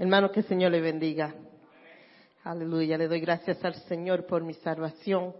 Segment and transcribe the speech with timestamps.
[0.00, 1.34] Hermano, que el Señor le bendiga.
[2.44, 2.96] Aleluya.
[2.96, 5.36] Le doy gracias al Señor por mi salvación,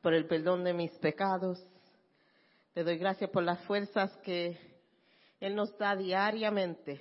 [0.00, 1.60] por el perdón de mis pecados.
[2.76, 4.56] Le doy gracias por las fuerzas que
[5.40, 7.00] Él nos da diariamente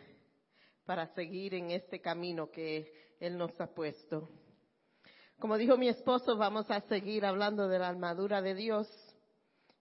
[0.84, 4.28] para seguir en este camino que Él nos ha puesto.
[5.38, 8.88] Como dijo mi esposo, vamos a seguir hablando de la armadura de Dios.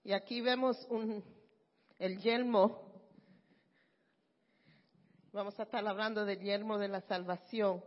[0.05, 1.25] Y aquí vemos un,
[1.99, 2.90] el yelmo
[5.33, 7.85] Vamos a estar hablando del yermo de la salvación.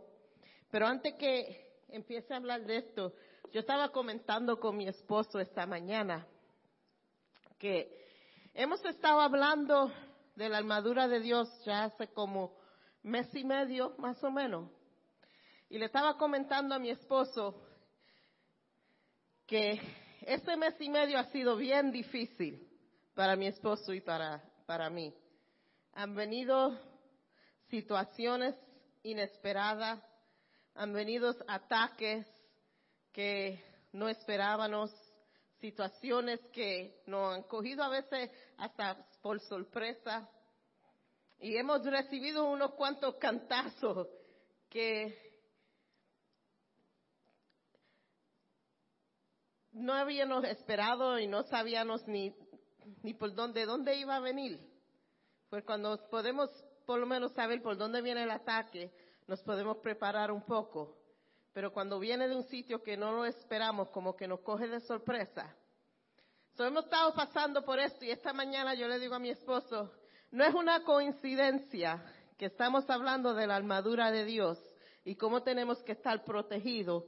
[0.70, 3.12] Pero antes que empiece a hablar de esto,
[3.52, 6.26] yo estaba comentando con mi esposo esta mañana
[7.58, 8.02] que
[8.54, 9.92] hemos estado hablando
[10.34, 12.56] de la armadura de Dios ya hace como
[13.02, 14.70] mes y medio, más o menos.
[15.68, 17.60] Y le estaba comentando a mi esposo
[19.46, 19.82] que
[20.22, 22.66] este mes y medio ha sido bien difícil
[23.14, 25.14] para mi esposo y para, para mí.
[25.92, 26.93] Han venido
[27.68, 28.54] situaciones
[29.02, 30.02] inesperadas,
[30.74, 32.26] han venido ataques
[33.12, 33.62] que
[33.92, 34.90] no esperábamos,
[35.60, 40.28] situaciones que nos han cogido a veces hasta por sorpresa.
[41.38, 44.08] Y hemos recibido unos cuantos cantazos
[44.68, 45.24] que
[49.74, 52.34] no habíamos esperado y no sabíamos ni,
[53.02, 54.60] ni por dónde, dónde iba a venir.
[55.50, 56.50] Fue cuando podemos
[56.86, 58.92] por lo menos saber por dónde viene el ataque,
[59.26, 60.96] nos podemos preparar un poco.
[61.52, 64.80] Pero cuando viene de un sitio que no lo esperamos, como que nos coge de
[64.80, 65.54] sorpresa.
[66.56, 69.90] So, hemos estado pasando por esto y esta mañana yo le digo a mi esposo,
[70.30, 72.02] no es una coincidencia
[72.38, 74.58] que estamos hablando de la armadura de Dios
[75.04, 77.04] y cómo tenemos que estar protegidos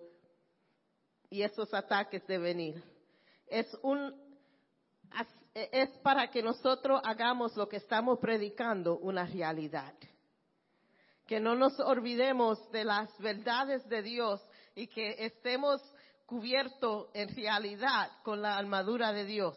[1.31, 2.85] y esos ataques de venir.
[3.47, 4.15] Es un
[5.57, 9.95] es para que nosotros hagamos lo que estamos predicando una realidad.
[11.27, 15.81] Que no nos olvidemos de las verdades de Dios y que estemos
[16.27, 19.57] cubiertos en realidad con la armadura de Dios.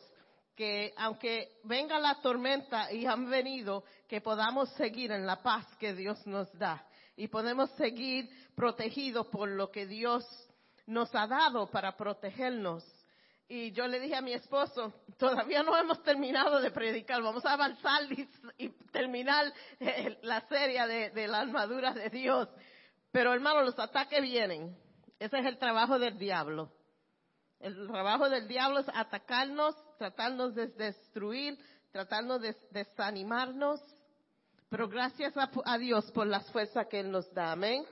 [0.56, 5.94] Que aunque venga la tormenta y han venido, que podamos seguir en la paz que
[5.94, 6.86] Dios nos da
[7.18, 10.24] y podemos seguir protegidos por lo que Dios
[10.86, 12.86] nos ha dado para protegernos
[13.52, 17.54] y yo le dije a mi esposo, todavía no hemos terminado de predicar, vamos a
[17.54, 18.04] avanzar
[18.58, 19.52] y, terminar
[20.22, 22.48] la serie de, de, la armadura de Dios.
[23.12, 24.78] Pero hermano, los ataques vienen.
[25.18, 26.72] Ese es el trabajo del diablo.
[27.60, 31.58] El trabajo del diablo es atacarnos, tratarnos de destruir,
[31.92, 33.82] tratarnos de desanimarnos.
[34.70, 37.52] Pero gracias a, a Dios por las fuerzas que Él nos da.
[37.54, 37.84] Amén.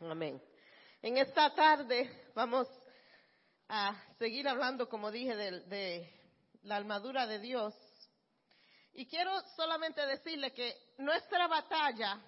[0.00, 0.42] Amén.
[1.02, 2.66] En esta tarde vamos
[3.74, 6.06] a seguir hablando, como dije, de,
[6.64, 7.74] la armadura de Dios.
[8.92, 12.20] Y quiero solamente decirle que nuestra batalla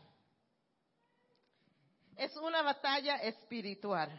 [2.17, 4.19] es una batalla espiritual.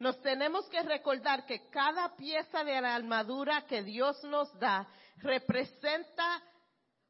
[0.00, 4.88] Nos tenemos que recordar que cada pieza de la armadura que Dios nos da
[5.18, 6.42] representa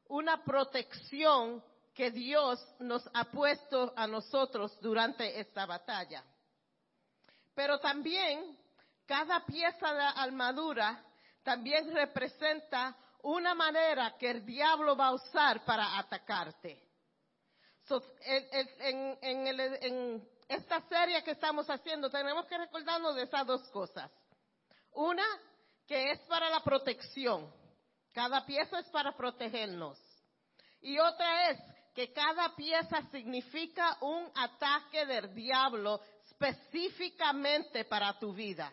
[0.09, 1.63] una protección
[1.95, 6.23] que Dios nos ha puesto a nosotros durante esta batalla.
[7.55, 8.61] Pero también
[9.05, 11.03] cada pieza de armadura
[11.43, 16.81] también representa una manera que el diablo va a usar para atacarte.
[18.21, 24.11] en, esta serie que estamos haciendo tenemos que recordarnos de esas dos cosas.
[24.91, 25.25] Una,
[25.87, 27.51] que es para la protección.
[28.13, 29.99] Cada pieza es para protegernos.
[30.81, 31.59] Y otra es
[31.95, 38.71] que cada pieza significa un ataque del diablo específicamente para tu vida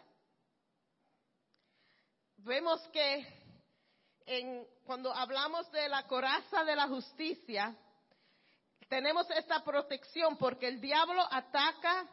[2.44, 3.26] vemos que
[4.26, 7.74] en, cuando hablamos de la coraza de la justicia,
[8.88, 12.06] tenemos esta protección porque el diablo ataca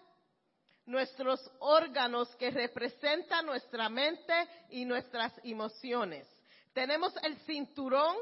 [0.85, 4.33] nuestros órganos que representan nuestra mente
[4.69, 6.27] y nuestras emociones.
[6.73, 8.16] Tenemos el cinturón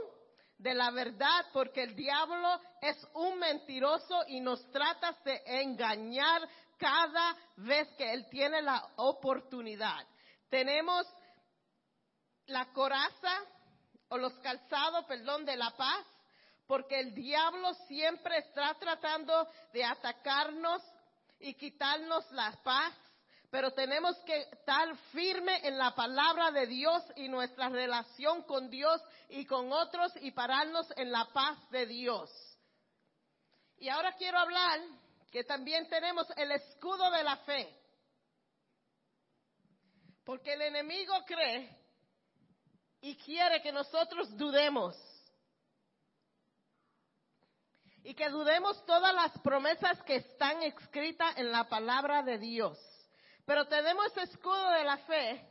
[0.57, 6.47] de la verdad porque el diablo es un mentiroso y nos trata de engañar
[6.77, 10.06] cada vez que él tiene la oportunidad.
[10.50, 11.06] Tenemos
[12.47, 13.44] la coraza
[14.09, 16.06] o los calzados, perdón, de la paz,
[16.68, 20.81] porque el diablo siempre está tratando de atacarnos
[21.39, 22.94] y quitarnos la paz,
[23.51, 29.01] pero tenemos que estar firme en la palabra de Dios y nuestra relación con Dios
[29.30, 32.31] y con otros y pararnos en la paz de Dios.
[33.77, 34.80] Y ahora quiero hablar
[35.31, 37.77] que también tenemos el escudo de la fe.
[40.24, 41.84] Porque el enemigo cree
[43.06, 44.98] y quiere que nosotros dudemos.
[48.07, 52.78] y que dudemos todas las promesas que están escritas en la palabra de Dios.
[53.48, 55.44] Pero tenemos escudo de la fe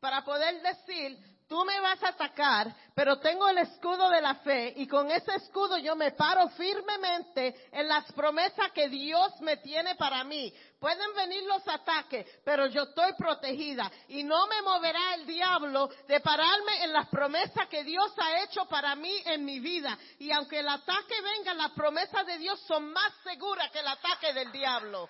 [0.00, 4.74] para poder decir, tú me vas a atacar, pero tengo el escudo de la fe
[4.76, 9.94] y con ese escudo yo me paro firmemente en las promesas que Dios me tiene
[9.96, 10.52] para mí.
[10.78, 16.20] Pueden venir los ataques, pero yo estoy protegida y no me moverá el diablo de
[16.20, 19.98] pararme en las promesas que Dios ha hecho para mí en mi vida.
[20.18, 24.34] Y aunque el ataque venga, las promesas de Dios son más seguras que el ataque
[24.34, 25.08] del diablo.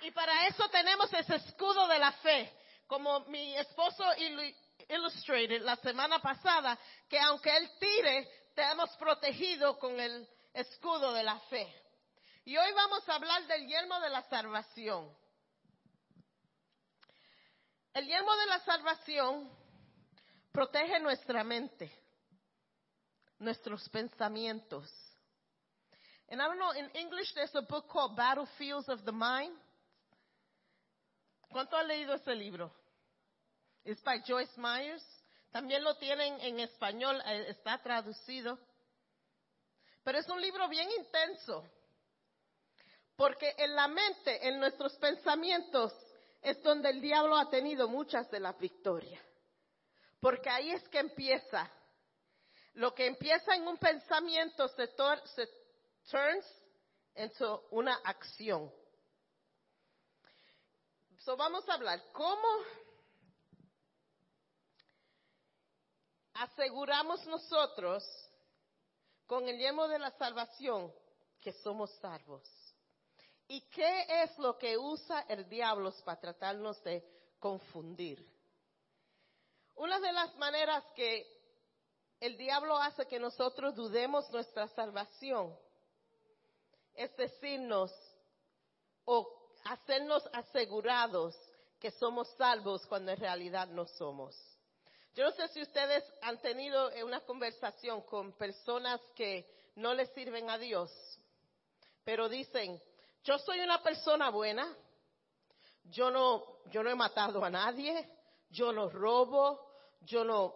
[0.00, 2.61] Y para eso tenemos ese escudo de la fe
[2.92, 4.04] como mi esposo
[4.86, 6.78] illustrated la semana pasada,
[7.08, 11.74] que aunque él tire, te hemos protegido con el escudo de la fe.
[12.44, 15.10] Y hoy vamos a hablar del yelmo de la salvación.
[17.94, 19.50] El yelmo de la salvación
[20.52, 21.90] protege nuestra mente,
[23.38, 24.92] nuestros pensamientos.
[26.28, 29.56] And I don't know, in English there's a book called Battlefields of the Mind.
[31.50, 32.81] ¿Cuánto ha leído ese libro?
[33.84, 35.04] Es by Joyce Myers.
[35.50, 38.58] También lo tienen en español, eh, está traducido.
[40.02, 41.64] Pero es un libro bien intenso.
[43.16, 45.92] Porque en la mente, en nuestros pensamientos,
[46.40, 49.22] es donde el diablo ha tenido muchas de las victorias.
[50.20, 51.70] Porque ahí es que empieza.
[52.74, 55.48] Lo que empieza en un pensamiento se, se
[56.10, 56.62] turns
[57.16, 58.72] into una acción.
[61.18, 62.48] So vamos a hablar cómo
[66.34, 68.04] aseguramos nosotros
[69.26, 70.92] con el yemo de la salvación
[71.40, 72.48] que somos salvos.
[73.48, 77.04] ¿Y qué es lo que usa el diablo para tratarnos de
[77.38, 78.26] confundir?
[79.74, 81.26] Una de las maneras que
[82.20, 85.58] el diablo hace que nosotros dudemos nuestra salvación
[86.94, 87.92] es decirnos
[89.04, 89.28] o
[89.64, 91.36] hacernos asegurados
[91.80, 94.36] que somos salvos cuando en realidad no somos.
[95.14, 100.48] Yo no sé si ustedes han tenido una conversación con personas que no le sirven
[100.48, 100.90] a Dios,
[102.02, 102.80] pero dicen,
[103.22, 104.74] yo soy una persona buena,
[105.84, 106.42] yo no,
[106.72, 108.08] no he matado a nadie,
[108.50, 109.60] yo no robo,
[110.00, 110.54] yo no,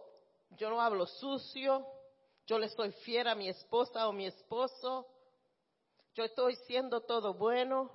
[0.59, 1.87] no hablo sucio,
[2.47, 5.07] yo le soy fiel a mi esposa o mi esposo,
[6.15, 7.91] yo estoy siendo todo bueno.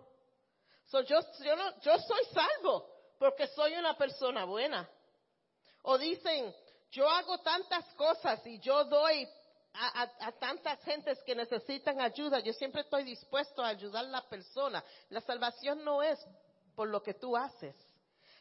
[0.92, 2.88] yo, yo, yo soy salvo
[3.18, 4.88] porque soy una persona buena.
[5.84, 6.54] O dicen,
[6.92, 9.28] yo hago tantas cosas y yo doy
[9.74, 14.84] a, tantas gentes que necesitan ayuda, yo siempre estoy dispuesto a ayudar a la persona.
[15.10, 16.20] La salvación no es
[16.76, 17.76] por lo que tú haces.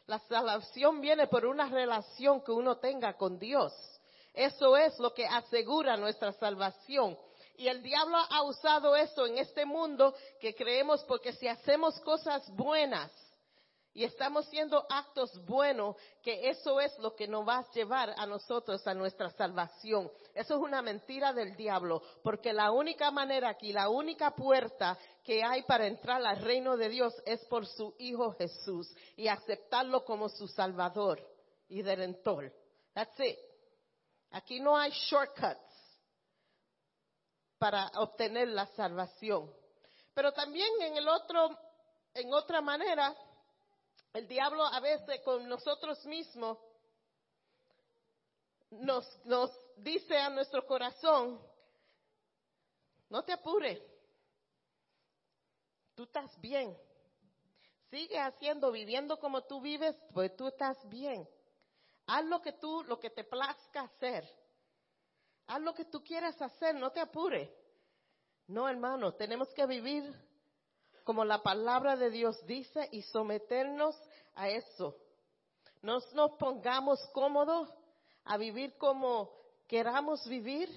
[0.07, 3.73] La salvación viene por una relación que uno tenga con Dios.
[4.33, 7.17] Eso es lo que asegura nuestra salvación.
[7.57, 12.49] Y el diablo ha usado eso en este mundo que creemos porque si hacemos cosas
[12.55, 13.11] buenas,
[13.93, 18.25] y estamos haciendo actos buenos, que eso es lo que nos va a llevar a
[18.25, 20.09] nosotros a nuestra salvación.
[20.33, 25.43] Eso es una mentira del diablo, porque la única manera aquí, la única puerta que
[25.43, 30.29] hay para entrar al reino de Dios es por su Hijo Jesús y aceptarlo como
[30.29, 31.21] su Salvador
[31.67, 32.53] y Redentor.
[32.93, 33.37] That's it.
[34.31, 35.59] Aquí no hay shortcuts
[37.57, 39.53] para obtener la salvación.
[40.13, 41.49] Pero también en el otro,
[42.13, 43.13] en otra manera,
[44.13, 46.57] el diablo a veces con nosotros mismos
[48.71, 51.39] nos, nos dice a nuestro corazón,
[53.09, 53.81] no te apures,
[55.95, 56.77] tú estás bien.
[57.89, 61.27] Sigue haciendo, viviendo como tú vives, pues tú estás bien.
[62.07, 64.25] Haz lo que tú, lo que te plazca hacer.
[65.47, 67.49] Haz lo que tú quieras hacer, no te apures.
[68.47, 70.13] No, hermano, tenemos que vivir
[71.11, 74.01] como la palabra de Dios dice y someternos
[74.33, 74.95] a eso.
[75.81, 77.67] No nos pongamos cómodos
[78.23, 79.29] a vivir como
[79.67, 80.69] queramos vivir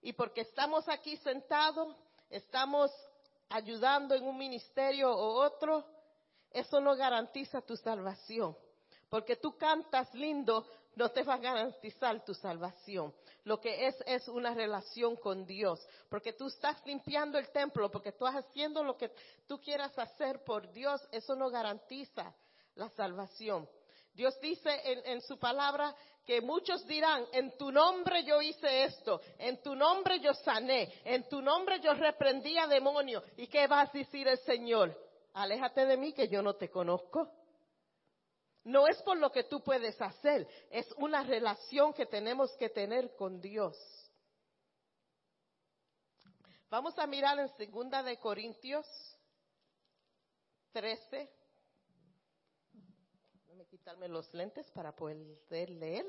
[0.00, 1.94] y porque estamos aquí sentados,
[2.30, 2.90] estamos
[3.48, 5.84] ayudando en un ministerio o otro,
[6.50, 8.56] eso no garantiza tu salvación.
[9.12, 10.66] Porque tú cantas lindo,
[10.96, 13.12] no te va a garantizar tu salvación.
[13.44, 15.86] Lo que es es una relación con Dios.
[16.08, 19.10] Porque tú estás limpiando el templo, porque tú estás haciendo lo que
[19.46, 22.34] tú quieras hacer por Dios, eso no garantiza
[22.76, 23.68] la salvación.
[24.14, 29.20] Dios dice en, en, su palabra que muchos dirán, en tu nombre yo hice esto,
[29.36, 33.22] en tu nombre yo sané, en tu nombre yo reprendí a demonios.
[33.36, 34.98] ¿Y qué va a decir el Señor?
[35.34, 37.41] Aléjate de mí que yo no te conozco.
[38.64, 43.14] No es por lo que tú puedes hacer, es una relación que tenemos que tener
[43.16, 43.76] con Dios.
[46.70, 48.86] Vamos a mirar en segunda de Corintios
[50.72, 51.28] 13.
[53.34, 56.06] Déjame quitarme los lentes para poder leer.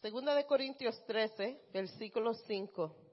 [0.00, 3.07] Segunda de Corintios 13, versículo 5.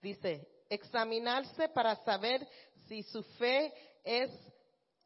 [0.00, 2.46] Dice, examinarse para saber
[2.86, 3.72] si su fe
[4.04, 4.30] es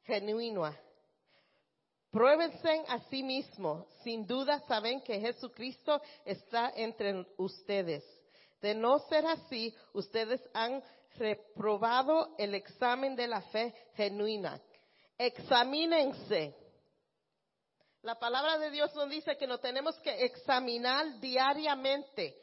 [0.05, 0.79] genuina.
[2.11, 3.87] Pruébense a sí mismos.
[4.03, 8.05] Sin duda saben que Jesucristo está entre ustedes.
[8.61, 10.83] De no ser así, ustedes han
[11.17, 14.61] reprobado el examen de la fe genuina.
[15.19, 16.55] Examínense
[18.05, 22.37] la palabra de Dios nos dice que nos tenemos que examinar diariamente.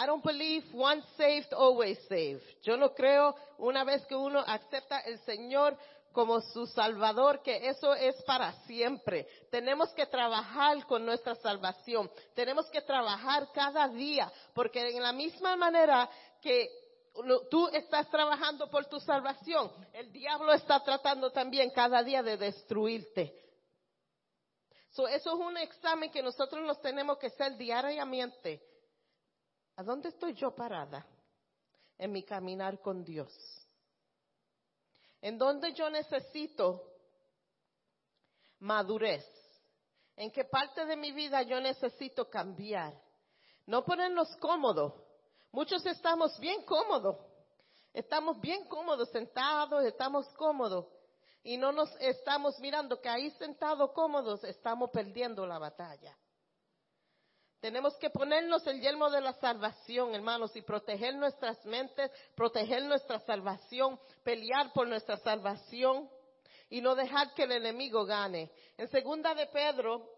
[0.00, 2.40] I don't believe once saved, always saved.
[2.62, 5.76] Yo no creo una vez que uno acepta el Señor
[6.10, 9.26] como su Salvador, que eso es para siempre.
[9.50, 12.10] Tenemos que trabajar con nuestra salvación.
[12.34, 16.08] Tenemos que trabajar cada día, porque en la misma manera
[16.40, 16.70] que
[17.50, 23.34] tú estás trabajando por tu salvación, el diablo está tratando también cada día de destruirte.
[24.92, 28.69] So, eso es un examen que nosotros nos tenemos que hacer diariamente.
[29.80, 31.06] ¿A dónde estoy yo parada
[31.96, 33.32] en mi caminar con Dios?
[35.22, 36.84] ¿En dónde yo necesito
[38.58, 39.24] madurez?
[40.16, 42.92] ¿En qué parte de mi vida yo necesito cambiar?
[43.64, 44.92] No ponernos cómodos.
[45.50, 47.16] Muchos estamos bien cómodos.
[47.94, 50.88] Estamos bien cómodos, sentados, estamos cómodos
[51.42, 56.14] y no nos estamos mirando que ahí sentados cómodos estamos perdiendo la batalla.
[57.60, 63.20] Tenemos que ponernos el yelmo de la salvación, hermanos, y proteger nuestras mentes, proteger nuestra
[63.20, 66.08] salvación, pelear por nuestra salvación
[66.70, 68.50] y no dejar que el enemigo gane.
[68.78, 70.08] En segunda de Pedro,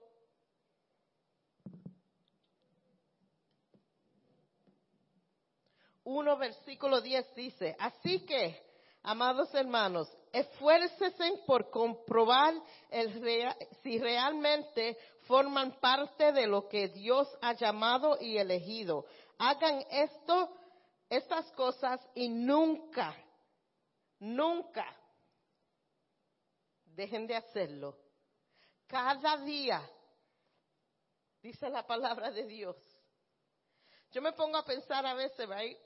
[6.05, 8.63] uno versículo 10 dice, así que,
[9.03, 12.55] amados hermanos, esfuércese por comprobar
[13.83, 19.07] si realmente forman parte de lo que Dios ha llamado y elegido.
[19.39, 20.57] Hagan esto,
[21.09, 23.17] estas cosas y nunca,
[24.19, 24.87] nunca
[26.85, 27.99] dejen de hacerlo.
[28.87, 29.81] Cada día,
[31.41, 32.77] dice la palabra de Dios.
[34.11, 35.79] Yo me pongo a pensar a veces, ¿right?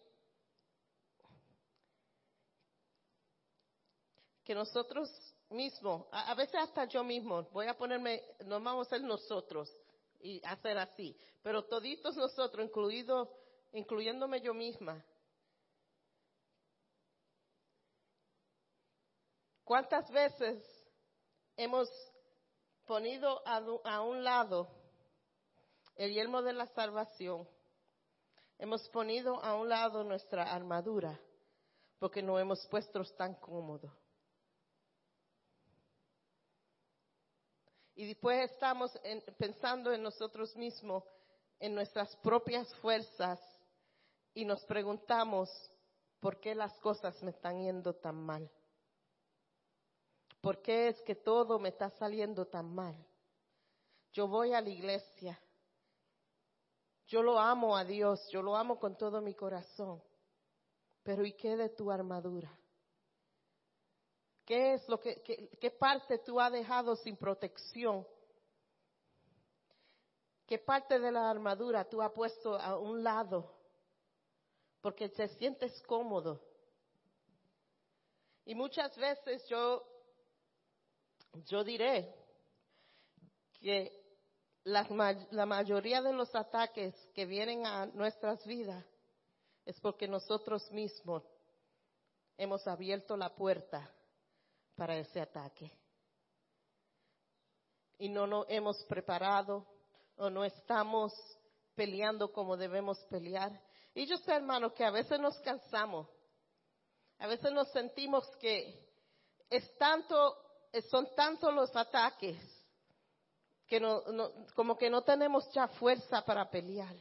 [4.47, 5.11] que nosotros
[5.50, 9.75] mismos, a, veces hasta yo mismo, voy a ponerme, no vamos a ser nosotros
[10.21, 13.33] y hacer así, pero toditos nosotros, incluido,
[13.73, 15.05] incluyéndome yo misma,
[19.65, 20.65] ¿cuántas veces
[21.57, 21.88] hemos
[22.85, 24.69] ponido a, a un lado
[25.97, 27.49] el yelmo de la salvación?
[28.59, 31.21] Hemos ponido a un lado nuestra armadura
[31.99, 33.93] porque no hemos puesto tan cómodos.
[37.97, 38.93] Y después estamos
[39.38, 41.03] pensando en nosotros mismos,
[41.59, 43.41] en nuestras propias fuerzas,
[44.35, 45.50] y nos preguntamos,
[46.21, 48.50] ¿por qué las cosas me están yendo tan mal?
[50.43, 52.95] ¿Por qué es que todo me está saliendo tan mal?
[54.12, 55.41] Yo voy a la iglesia.
[57.07, 60.03] Yo lo amo a Dios, yo lo amo con todo mi corazón.
[61.03, 62.55] Pero ¿y qué de tu armadura?
[64.47, 65.21] ¿Qué es lo que,
[65.61, 68.07] qué, parte tú has dejado sin protección?
[70.47, 73.53] ¿Qué parte de la armadura tú has puesto a un lado?
[74.81, 76.41] Porque te sientes cómodo.
[78.45, 79.83] Y muchas veces yo,
[81.47, 82.15] yo diré
[83.55, 84.00] que
[84.62, 84.87] la,
[85.33, 88.87] la mayoría de los ataques que vienen a nuestras vidas
[89.65, 91.25] es porque nosotros mismos
[92.38, 93.93] hemos abierto la puerta
[94.76, 95.73] para ese ataque.
[97.99, 99.66] Y no nos hemos preparado
[100.16, 101.12] o no estamos
[101.75, 103.61] peleando como debemos pelear.
[103.95, 106.09] Y yo sé, hermano, que a veces nos cansamos.
[107.18, 108.87] A veces nos sentimos que
[109.49, 110.37] es tanto,
[110.90, 112.37] son tantos los ataques
[113.66, 114.02] que no,
[114.54, 116.95] como que no tenemos ya fuerza para pelear.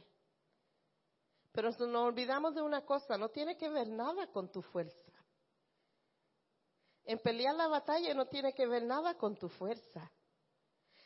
[1.52, 5.05] Pero nos olvidamos de una cosa, no tiene que ver nada con tu fuerza.
[7.06, 10.10] En pelear la batalla no tiene que ver nada con tu fuerza.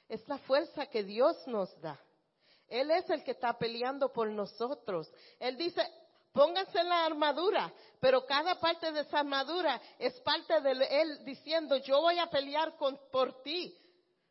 [0.08, 2.00] Es la fuerza que Dios nos da.
[2.66, 5.12] Él es el que está peleando por nosotros.
[5.38, 5.82] Él dice,
[6.32, 12.00] pónganse la armadura, pero cada parte de esa armadura es parte de Él diciendo, yo
[12.00, 13.76] voy a pelear por ti.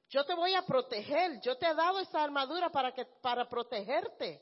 [0.09, 1.39] Yo te voy a proteger.
[1.41, 4.41] Yo te he dado esa armadura para que para protegerte.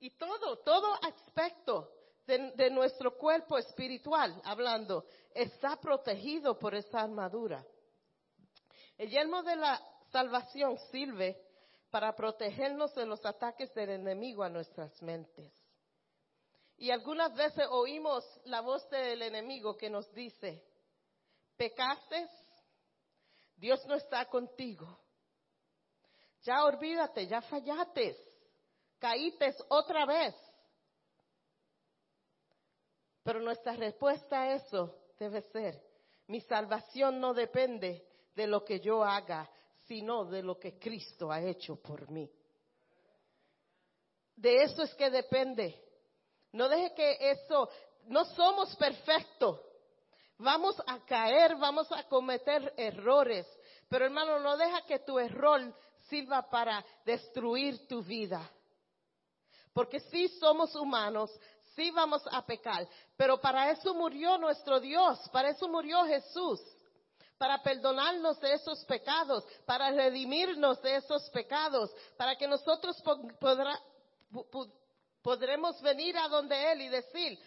[0.00, 1.95] Y todo, todo aspecto
[2.26, 7.64] de, nuestro cuerpo espiritual, hablando, está protegido por esa armadura.
[8.98, 9.80] El yelmo de la
[10.10, 11.40] salvación sirve
[11.90, 15.52] para protegernos de los ataques del enemigo a nuestras mentes.
[16.78, 20.62] Y algunas veces oímos la voz del enemigo que nos dice,
[21.56, 22.28] pecaste,
[23.56, 24.98] Dios no está contigo.
[26.42, 28.16] Ya olvídate, ya fallaste,
[28.98, 30.34] caíste otra vez.
[33.26, 35.82] Pero nuestra respuesta a eso debe ser,
[36.28, 38.06] mi salvación no depende
[38.36, 39.50] de lo que yo haga,
[39.88, 42.30] sino de lo que Cristo ha hecho por mí.
[44.36, 45.74] De eso es que depende.
[46.52, 47.68] No deje que eso,
[48.04, 49.60] no somos perfectos.
[50.38, 53.44] Vamos a caer, vamos a cometer errores.
[53.88, 55.74] Pero hermano, no deja que tu error
[56.08, 58.48] sirva para destruir tu vida.
[59.72, 61.30] Porque si somos humanos,
[61.76, 62.88] sí vamos a pecar.
[63.16, 66.60] Pero para eso murió nuestro Dios, para eso murió Jesús
[67.38, 72.96] para perdonarnos de esos pecados, para redimirnos de esos pecados, para que nosotros
[75.22, 77.38] podremos venir a donde Él y decir,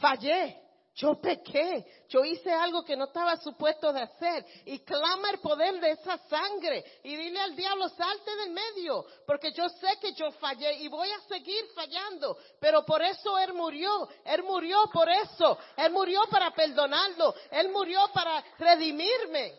[0.00, 0.65] fallé,
[0.96, 4.46] yo pequé, yo hice algo que no estaba supuesto de hacer.
[4.64, 9.52] Y clama el poder de esa sangre y dile al diablo, salte del medio, porque
[9.52, 14.08] yo sé que yo fallé y voy a seguir fallando, pero por eso Él murió,
[14.24, 19.52] Él murió por eso, Él murió para perdonarlo, Él murió para redimirme.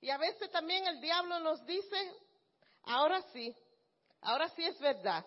[0.00, 2.12] Y a veces también el diablo nos dice,
[2.86, 3.54] ahora sí,
[4.22, 5.24] ahora sí es verdad,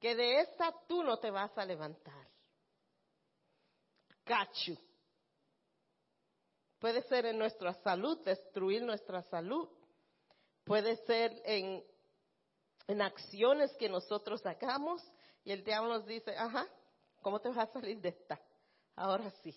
[0.00, 2.19] que de esta tú no te vas a levantar.
[6.78, 9.68] Puede ser en nuestra salud, destruir nuestra salud.
[10.64, 11.84] Puede ser en,
[12.86, 15.02] en acciones que nosotros hagamos
[15.44, 16.66] y el diablo nos dice, ajá,
[17.20, 18.40] ¿cómo te vas a salir de esta?
[18.96, 19.54] Ahora sí.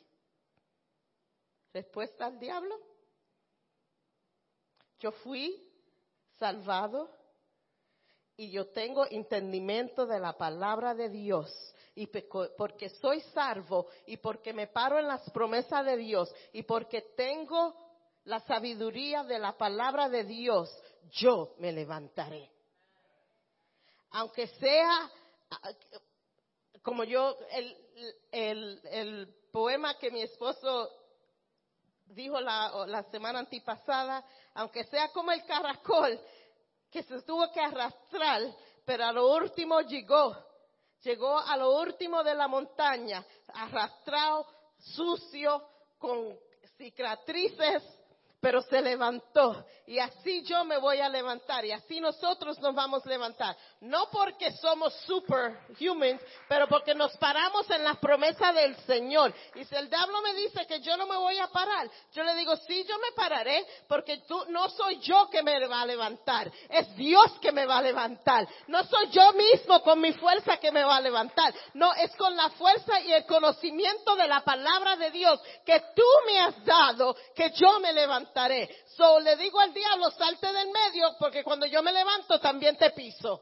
[1.74, 2.80] Respuesta al diablo.
[5.00, 5.69] Yo fui
[6.38, 7.10] salvado
[8.36, 12.08] y yo tengo entendimiento de la palabra de Dios y
[12.58, 17.75] porque soy salvo y porque me paro en las promesas de Dios y porque tengo
[18.25, 20.69] la sabiduría de la palabra de Dios,
[21.12, 22.49] yo me levantaré.
[24.12, 25.12] Aunque sea
[26.82, 27.77] como yo, el,
[28.32, 30.89] el, el poema que mi esposo
[32.08, 36.19] dijo la, la semana antipasada, aunque sea como el caracol
[36.91, 38.41] que se tuvo que arrastrar,
[38.86, 40.36] pero a lo último llegó
[41.04, 44.48] llegó a lo último de la montaña, arrastrado,
[44.80, 45.62] sucio,
[45.98, 46.38] con
[46.78, 47.84] cicatrices,
[48.43, 49.65] pero se levantó.
[49.88, 53.56] Y así yo me voy a levantar y así nosotros nos vamos a levantar.
[53.79, 59.34] No porque somos superhumans, pero porque nos paramos en la promesa del Señor.
[59.56, 62.36] Y si el diablo me dice que yo no me voy a parar, yo le
[62.36, 66.51] digo, sí, yo me pararé porque tú, no soy yo que me va a levantar,
[66.69, 68.45] es Dios que me va a levantar.
[68.67, 71.53] No soy yo mismo con mi fuerza que me va a levantar.
[71.75, 76.03] No, es con la fuerza y el conocimiento de la palabra de Dios que tú
[76.25, 77.93] me has dado que yo me
[78.34, 78.86] levantaré.
[78.96, 82.91] So le digo al diablo, salte del medio, porque cuando yo me levanto también te
[82.91, 83.41] piso.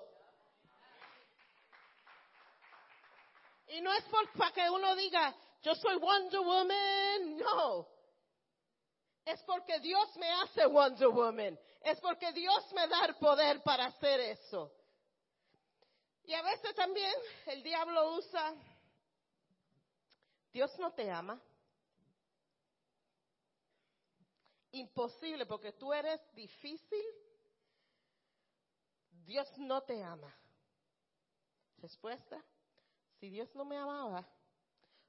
[3.68, 7.88] Y no es por, para que uno diga, yo soy Wonder Woman, no.
[9.24, 11.58] Es porque Dios me hace Wonder Woman.
[11.82, 14.72] Es porque Dios me da el poder para hacer eso.
[16.26, 17.14] Y a veces también
[17.48, 18.54] el diablo usa,
[20.52, 21.42] Dios no te ama.
[24.72, 27.06] Imposible porque tú eres difícil,
[29.26, 30.34] Dios no te ama.
[31.78, 32.44] Respuesta,
[33.20, 34.28] si Dios no me amaba,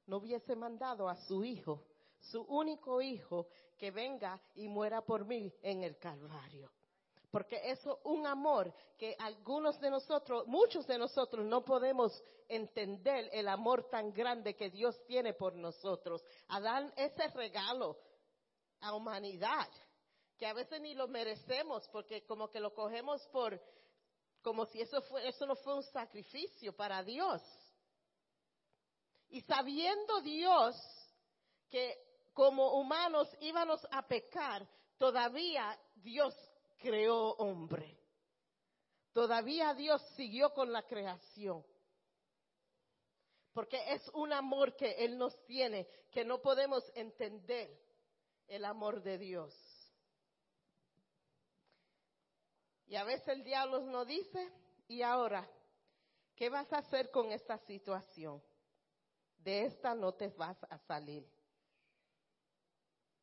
[0.06, 1.84] no hubiese mandado a su hijo,
[2.18, 6.70] su único hijo, que venga y muera por mí en el Calvario.
[7.32, 13.28] Porque eso es un amor que algunos de nosotros, muchos de nosotros no podemos entender
[13.32, 16.22] el amor tan grande que Dios tiene por nosotros.
[16.48, 17.96] A dar ese regalo
[18.82, 19.68] a humanidad,
[20.36, 23.60] que a veces ni lo merecemos porque como que lo cogemos por,
[24.42, 27.40] como si eso, fue, eso no fue un sacrificio para Dios.
[29.30, 30.76] Y sabiendo Dios
[31.70, 31.96] que
[32.34, 34.68] como humanos íbamos a pecar,
[34.98, 36.34] todavía Dios
[36.78, 37.98] creó hombre.
[39.12, 41.64] Todavía Dios siguió con la creación.
[43.52, 47.78] Porque es un amor que Él nos tiene que no podemos entender.
[48.48, 49.54] El amor de Dios.
[52.86, 54.52] Y a veces el diablo nos dice,
[54.86, 55.48] ¿y ahora
[56.36, 58.42] qué vas a hacer con esta situación?
[59.38, 61.26] De esta no te vas a salir.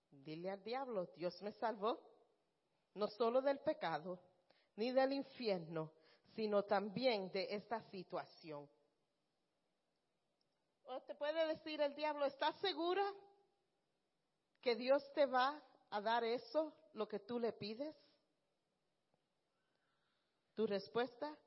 [0.10, 1.99] Dile al diablo, Dios me salvó,
[2.95, 4.19] no solo del pecado,
[4.75, 5.91] ni del infierno,
[6.36, 8.67] sino también de esta situación.
[10.86, 13.03] O te puede decir el diablo, ¿estás segura
[14.62, 17.95] que Dios te va a dar eso, lo que tú le pides?
[20.56, 21.38] Tu respuesta,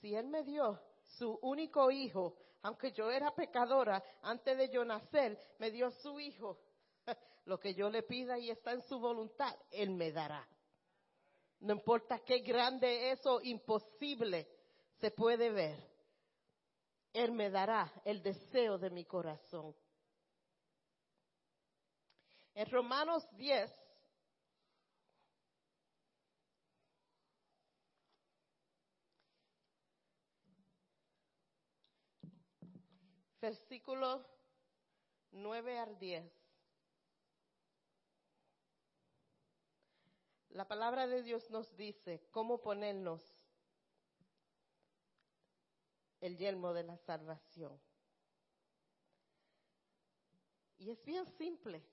[0.00, 0.80] si Él me dio
[1.16, 6.58] su único hijo, aunque yo era pecadora, antes de yo nacer, me dio su hijo,
[7.46, 10.46] lo que yo le pida y está en su voluntad, Él me dará.
[11.60, 14.48] No importa qué grande eso imposible
[15.00, 15.76] se puede ver.
[17.12, 19.74] Él me dará el deseo de mi corazón.
[22.58, 23.72] En Romanos 10,
[33.40, 34.28] versículo
[35.30, 36.32] 9 al 10.
[40.48, 43.22] La palabra de Dios nos dice cómo ponernos
[46.20, 47.80] el yelmo de la salvación.
[50.78, 51.86] Y es bien simple.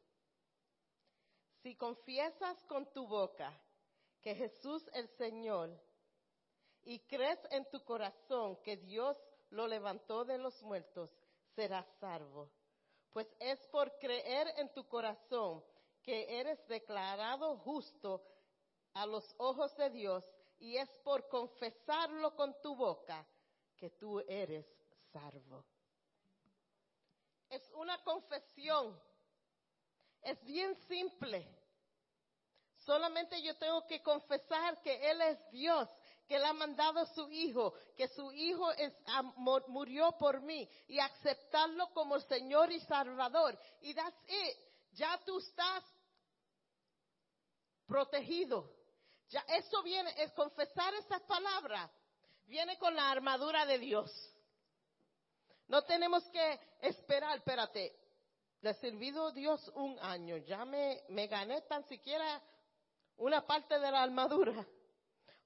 [1.65, 3.51] Si confiesas con tu boca
[4.21, 5.75] que Jesús el Señor
[6.83, 9.17] y crees en tu corazón que Dios
[9.49, 11.09] lo levantó de los muertos,
[11.55, 12.51] serás salvo.
[13.11, 15.63] Pues es por creer en tu corazón
[16.03, 18.21] que eres declarado justo
[18.93, 20.23] a los ojos de Dios
[20.59, 23.25] y es por confesarlo con tu boca
[23.75, 24.67] que tú eres
[25.11, 25.65] salvo.
[27.49, 29.01] Es una confesión.
[30.25, 31.47] Es bien simple.
[32.85, 35.87] Solamente yo tengo que confesar que Él es Dios,
[36.27, 38.93] que Él ha mandado a su Hijo, que su Hijo es,
[39.67, 43.57] murió por mí y aceptarlo como Señor y Salvador.
[43.81, 44.57] Y that's it.
[44.93, 45.83] Ya tú estás
[47.87, 48.71] protegido.
[49.29, 51.89] Ya eso viene, es confesar esas palabras
[52.47, 54.11] viene con la armadura de Dios.
[55.67, 58.04] No tenemos que esperar, espérate,
[58.61, 62.41] le he servido Dios un año, ya me, me gané tan siquiera
[63.17, 64.65] una parte de la armadura.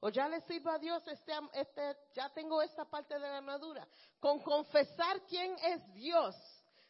[0.02, 3.86] O ya le sirvo a Dios, este, este, ya tengo esta parte de la armadura.
[4.20, 6.36] Con confesar quién es Dios,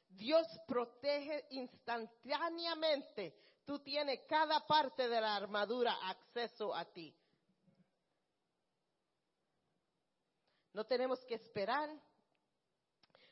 [0.10, 3.36] Dios protege instantáneamente.
[3.66, 7.16] Tú tienes cada parte de la armadura acceso a ti.
[10.74, 11.90] No tenemos que esperar.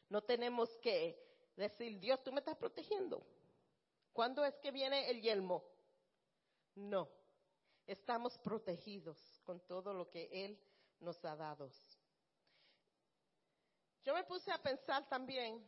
[0.09, 1.26] No tenemos que
[1.57, 3.21] decir, Dios, tú me estás protegiendo.
[4.13, 5.63] ¿Cuándo es que viene el yelmo?
[6.75, 7.09] No.
[7.85, 10.59] Estamos protegidos con todo lo que Él
[10.99, 11.69] nos ha dado.
[14.03, 15.65] Yo me puse a pensar también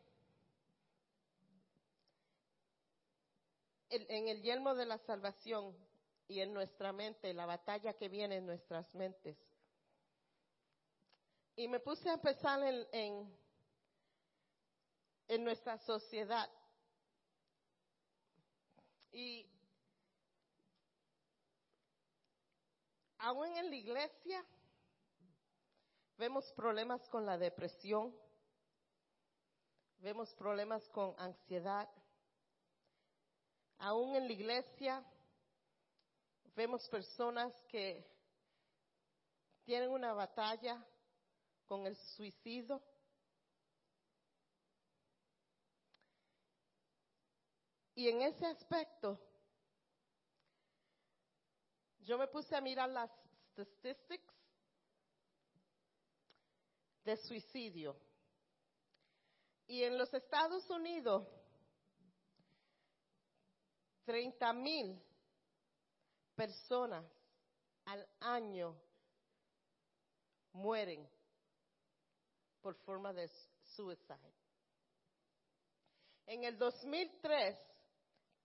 [3.89, 5.75] en el yelmo de la salvación
[6.27, 9.35] y en nuestra mente, la batalla que viene en nuestras mentes.
[11.55, 13.37] Y me puse a pensar en, en,
[15.37, 16.49] nuestra sociedad.
[19.11, 19.47] Y
[23.19, 24.43] aún en la iglesia
[26.17, 28.15] vemos problemas con la depresión,
[29.99, 31.87] vemos problemas con ansiedad.
[33.77, 35.05] Aún en la iglesia
[36.55, 38.05] vemos personas que
[39.63, 40.83] tienen una batalla
[41.67, 42.81] con el suicidio.
[47.99, 49.19] Y en ese aspecto,
[51.99, 53.11] yo me puse a mirar las
[53.51, 54.33] statistics
[57.03, 57.99] de suicidio.
[59.67, 61.27] Y en los Estados Unidos,
[64.05, 65.03] 30 mil
[66.35, 67.03] personas
[67.83, 68.79] al año
[70.53, 71.05] mueren
[72.61, 73.27] por forma de
[73.75, 74.33] suicide.
[76.27, 77.68] En el 2003,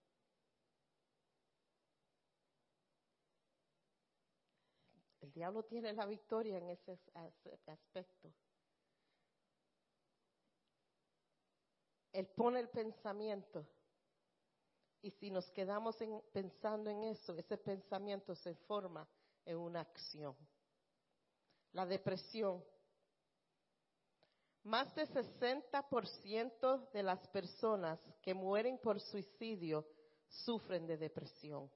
[5.21, 6.99] El diablo tiene la victoria en ese
[7.65, 8.31] aspecto.
[12.13, 13.65] Él pone el pensamiento
[15.01, 15.97] y si nos quedamos
[16.31, 19.07] pensando en eso, ese pensamiento se forma
[19.45, 20.35] en una acción.
[21.77, 22.65] La depresión.
[24.63, 29.87] Más de 60% de las personas que mueren por suicidio
[30.27, 31.71] sufren de depresión.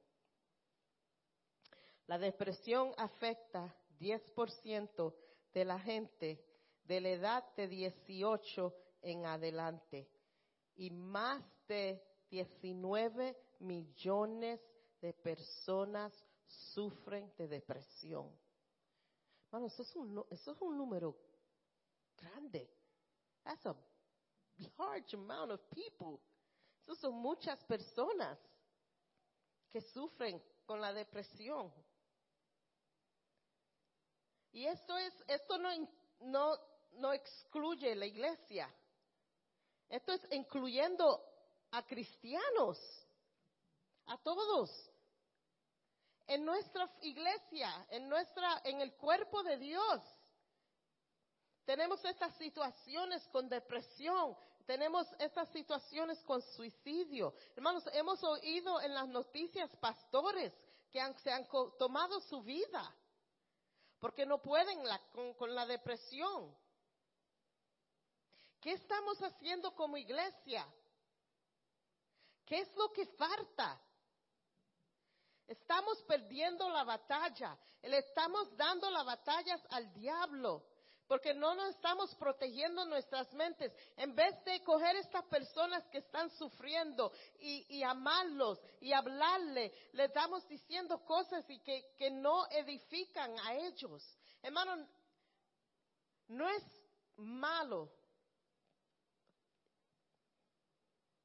[2.08, 5.14] La depresión afecta 10%
[5.54, 6.44] de la gente
[6.84, 10.10] de la edad de 18 en adelante
[10.78, 14.60] y más de 19 millones
[15.00, 16.12] de personas
[16.48, 18.36] sufren de depresión.
[19.52, 21.16] Bueno, eso es un, eso es un número
[22.18, 22.70] grande.
[23.44, 23.76] That's a
[24.78, 26.20] large amount of people.
[26.82, 28.40] Eso son muchas personas
[29.72, 31.72] que sufren con la depresión.
[34.54, 35.70] Y esto es, esto no,
[36.22, 36.58] no,
[36.94, 38.74] no excluye la iglesia.
[39.90, 41.22] Esto es incluyendo
[41.72, 42.80] a cristianos,
[44.06, 44.90] a todos.
[46.32, 50.02] En nuestra iglesia, en nuestra, en el cuerpo de Dios.
[51.65, 57.34] Tenemos estas situaciones con depresión, tenemos estas situaciones con suicidio.
[57.54, 60.54] Hermanos, hemos oído en las noticias pastores
[60.89, 61.46] que se han
[61.78, 62.96] tomado su vida
[64.00, 64.80] porque no pueden
[65.12, 66.56] con, con la depresión.
[68.62, 70.65] ¿Qué estamos haciendo como iglesia?
[72.46, 73.82] ¿Qué es lo que falta?
[75.52, 77.58] Estamos perdiendo la batalla.
[77.84, 80.64] Le estamos dando las batallas al diablo.
[81.08, 83.74] Porque no nos estamos protegiendo nuestras mentes.
[83.98, 87.12] En vez de coger estas personas que están sufriendo
[87.42, 94.02] y, amarlos y hablarle, le estamos diciendo cosas y que, que no edifican a ellos.
[94.42, 94.88] Hermano,
[96.30, 96.64] no es
[97.18, 97.92] malo.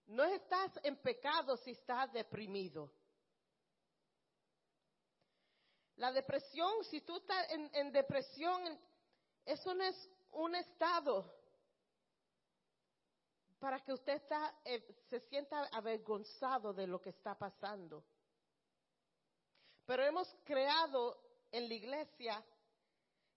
[0.09, 2.91] No estás en pecado si estás deprimido.
[5.97, 8.79] La depresión, si tú estás en, depresión,
[9.45, 11.35] eso no es un estado
[13.59, 14.21] para que usted
[14.65, 18.05] eh, se sienta avergonzado de lo que está pasando.
[19.87, 21.19] Pero hemos creado
[21.51, 22.45] en la iglesia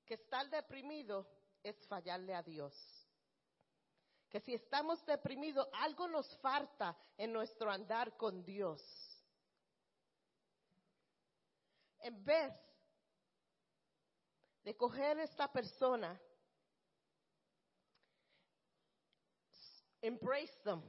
[0.05, 1.25] que estar deprimido
[1.63, 2.75] es fallarle a Dios.
[4.29, 9.08] Que si estamos deprimidos, algo nos falta en nuestro andar con Dios.
[11.99, 12.53] En vez
[14.63, 16.19] de coger esta persona,
[20.01, 20.81] embrace them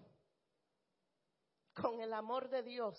[1.75, 2.99] con el amor de Dios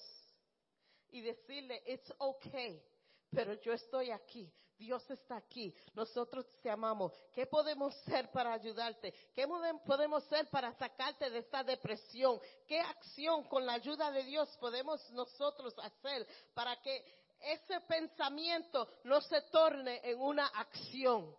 [1.10, 2.84] y decirle, it's okay,
[3.30, 7.14] pero yo estoy aquí, Dios está aquí, nosotros te amamos.
[7.34, 9.14] ¿Qué podemos hacer para ayudarte?
[9.34, 9.46] ¿Qué
[9.86, 12.40] podemos hacer para sacarte de esta depresión?
[12.66, 19.22] ¿Qué acción con la ayuda de Dios podemos nosotros hacer para que ese pensamiento no
[19.22, 21.36] se torne en una acción.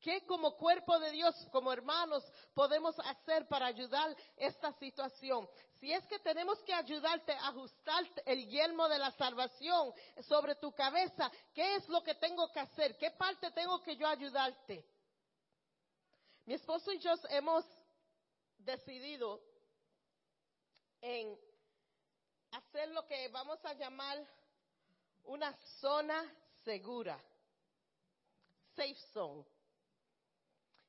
[0.00, 5.48] ¿Qué como cuerpo de Dios, como hermanos, podemos hacer para ayudar esta situación?
[5.80, 9.94] Si es que tenemos que ayudarte a ajustar el yelmo de la salvación
[10.28, 12.98] sobre tu cabeza, ¿qué es lo que tengo que hacer?
[12.98, 14.84] ¿Qué parte tengo que yo ayudarte?
[16.44, 17.64] Mi esposo y yo hemos
[18.58, 19.40] decidido
[21.00, 21.34] en
[22.50, 24.22] hacer lo que vamos a llamar
[25.26, 26.22] una zona
[26.64, 27.18] segura,
[28.74, 29.44] safe zone.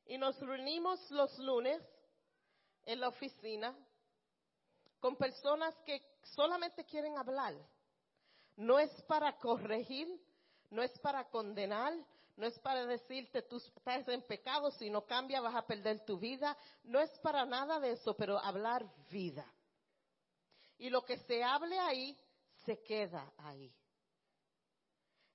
[0.06, 1.82] Y nos reunimos los lunes
[2.86, 3.76] en la oficina
[5.00, 6.02] con personas que
[6.36, 7.56] solamente quieren hablar.
[8.58, 10.08] No es para corregir,
[10.70, 11.94] no es para condenar,
[12.38, 16.20] no es para decirte tú estás en pecado, si no cambia vas a perder tu
[16.20, 16.56] vida.
[16.84, 19.46] No es para nada de eso, pero hablar vida.
[20.78, 22.16] Y lo que se hable ahí,
[22.66, 23.74] se queda ahí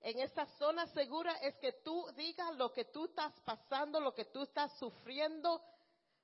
[0.02, 4.24] en esta zona segura es que tú digas lo que tú estás pasando, lo que
[4.26, 5.62] tú estás sufriendo,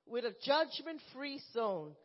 [0.05, 1.95] with a judgment free zone.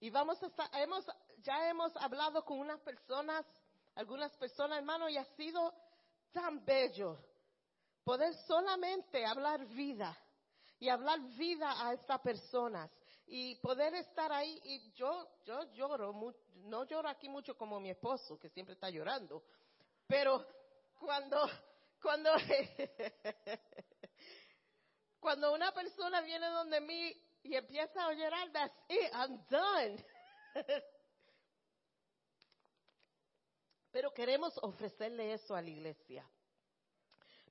[0.00, 1.04] Y vamos a estar, hemos,
[1.42, 3.44] ya hemos hablado con unas personas,
[3.94, 5.74] algunas personas, hermano, y ha sido
[6.32, 7.18] tan bello
[8.04, 10.16] poder solamente hablar vida
[10.78, 12.90] y hablar vida a estas personas
[13.30, 18.38] y poder estar ahí y yo yo lloro no lloro aquí mucho como mi esposo
[18.38, 19.44] que siempre está llorando
[20.06, 20.44] pero
[20.98, 21.48] cuando
[22.02, 22.30] cuando
[25.20, 27.12] cuando una persona viene donde mí
[27.42, 30.04] y empieza a llorar that's it I'm done.
[33.90, 36.28] Pero queremos ofrecerle eso a la iglesia.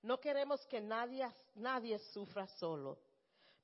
[0.03, 2.99] No queremos que nadie nadie sufra solo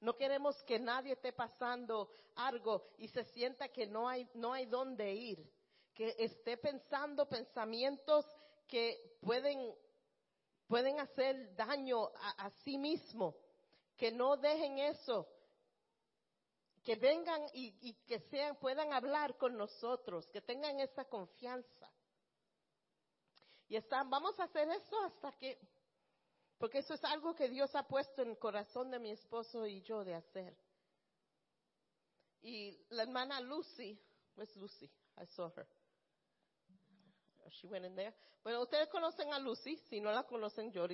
[0.04, 4.66] no queremos que nadie esté pasando algo y se sienta que no hay, no hay
[4.66, 5.50] dónde ir.
[5.94, 8.26] que esté pensando pensamientos
[8.68, 9.74] que pueden,
[10.68, 13.36] pueden hacer daño a, sí mismo,
[13.96, 15.28] que no dejen eso,
[16.84, 21.90] que vengan y, y, que sean, puedan hablar con nosotros, que tengan esa confianza.
[23.70, 25.60] Y están, vamos a hacer eso hasta que,
[26.58, 29.82] porque eso es algo que Dios ha puesto en el corazón de mi esposo y
[29.82, 30.56] yo de hacer.
[32.42, 34.00] Y la hermana Lucy,
[34.36, 34.90] where's Lucy?
[35.18, 35.68] I saw her.
[37.50, 38.14] She went in there.
[38.44, 40.88] Bueno, ustedes conocen a Lucy, si no la conocen, yo,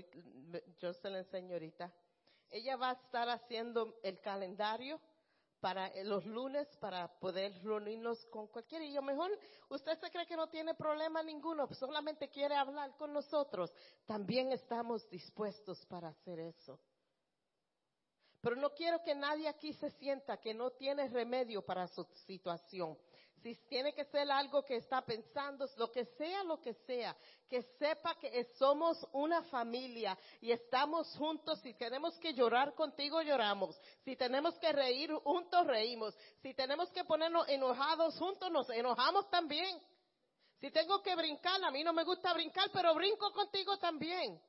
[0.80, 1.92] yo se la enseño ahorita.
[2.50, 5.00] Ella va a estar haciendo el calendario
[5.60, 8.86] para los lunes para poder reunirnos con cualquiera.
[8.86, 9.32] Y a lo mejor
[9.70, 13.74] usted se cree que no tiene problema ninguno, solamente quiere hablar con nosotros.
[14.06, 16.80] También estamos dispuestos para hacer eso.
[18.42, 22.98] Pero no quiero que nadie aquí se sienta que no tiene remedio para su situación
[23.42, 27.16] si tiene que ser algo que está pensando, lo que sea, lo que sea,
[27.48, 31.60] que sepa que somos una familia y estamos juntos.
[31.62, 33.80] Si tenemos que llorar contigo, lloramos.
[34.04, 36.16] Si tenemos que reír juntos, reímos.
[36.42, 39.80] Si tenemos que ponernos enojados juntos, nos enojamos también.
[40.60, 44.42] Si tengo que brincar, a mí no me gusta brincar, pero brinco contigo también.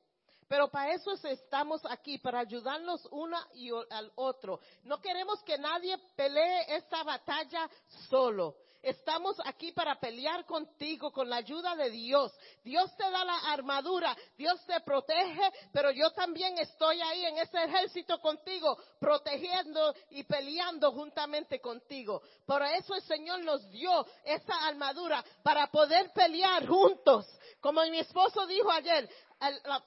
[0.51, 4.59] Pero para eso estamos aquí, para ayudarnos una y al otro.
[4.83, 7.69] No queremos que nadie pelee esta batalla
[8.09, 8.57] solo.
[8.81, 12.31] Estamos aquí para pelear contigo con la ayuda de Dios.
[12.63, 17.63] Dios te da la armadura, Dios te protege, pero yo también estoy ahí en ese
[17.63, 22.23] ejército contigo, protegiendo y peleando juntamente contigo.
[22.45, 27.27] Por eso el Señor nos dio esa armadura para poder pelear juntos.
[27.59, 29.07] Como mi esposo dijo ayer,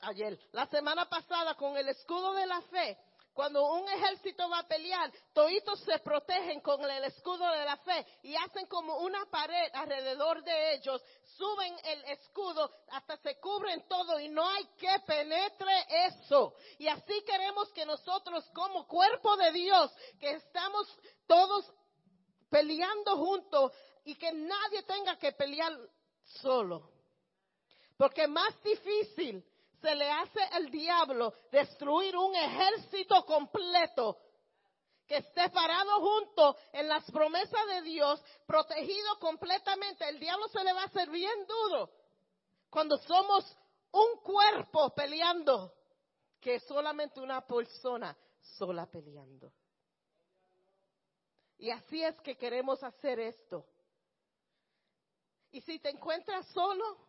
[0.03, 2.97] ayer, la semana pasada con el escudo de la fe,
[3.35, 8.07] cuando un ejército va a pelear, toditos se protegen con el escudo de la fe
[8.23, 11.03] y hacen como una pared alrededor de ellos,
[11.37, 15.73] suben el escudo hasta se cubren todo y no hay que penetre
[16.07, 16.55] eso.
[16.79, 20.87] Y así queremos que nosotros como cuerpo de Dios, que estamos
[21.27, 21.71] todos
[22.49, 23.73] peleando juntos
[24.05, 25.73] y que nadie tenga que pelear
[26.23, 26.89] solo.
[27.97, 29.45] Porque más difícil
[29.85, 34.19] se le hace al diablo destruir un ejército completo
[35.07, 40.09] que esté parado junto en las promesas de Dios, protegido completamente.
[40.09, 41.91] El diablo se le va a hacer bien duro
[42.71, 43.45] cuando somos
[43.93, 45.75] un cuerpo peleando,
[46.41, 48.17] que solamente una persona
[48.57, 49.53] sola peleando.
[51.59, 53.67] Y así es que queremos hacer esto.
[55.53, 57.04] Y si te encuentras solo,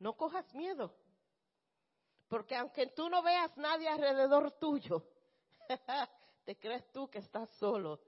[0.00, 0.92] no cojas miedo.
[2.28, 5.04] Porque aunque tú no veas nadie alrededor tuyo,
[6.44, 8.00] te crees tú que estás solo.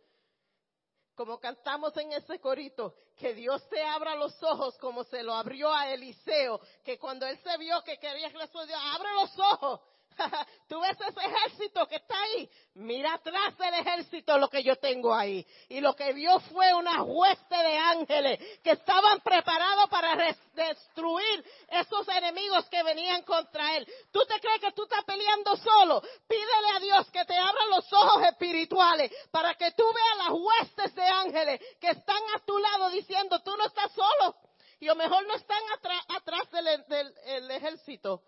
[1.15, 5.73] Como cantamos en ese corito, que Dios te abra los ojos como se lo abrió
[5.73, 8.51] a Eliseo, que cuando él se vio que quería que Dios,
[8.95, 9.81] abre los ojos
[10.69, 12.49] Tú ves ese ejército que está ahí.
[12.75, 15.47] Mira atrás del ejército lo que yo tengo ahí.
[15.69, 20.17] Y lo que vio fue una hueste de ángeles que estaban preparados para
[20.55, 23.87] destruir esos enemigos que venían contra él.
[24.11, 26.03] ¿Tú te crees que tú estás peleando solo?
[26.27, 30.95] Pídele a Dios que te abra los ojos espirituales para que tú veas las huestes
[30.95, 34.37] de ángeles que están a tu lado diciendo, tú no estás solo.
[34.81, 35.63] Y a lo mejor no están
[36.09, 38.23] atrás del ejército.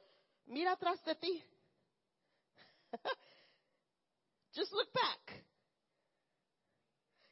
[0.47, 1.45] Mira atrás de ti.
[4.55, 5.45] Just look back.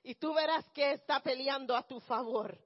[0.04, 2.58] Y tú verás que está peleando a tu favor.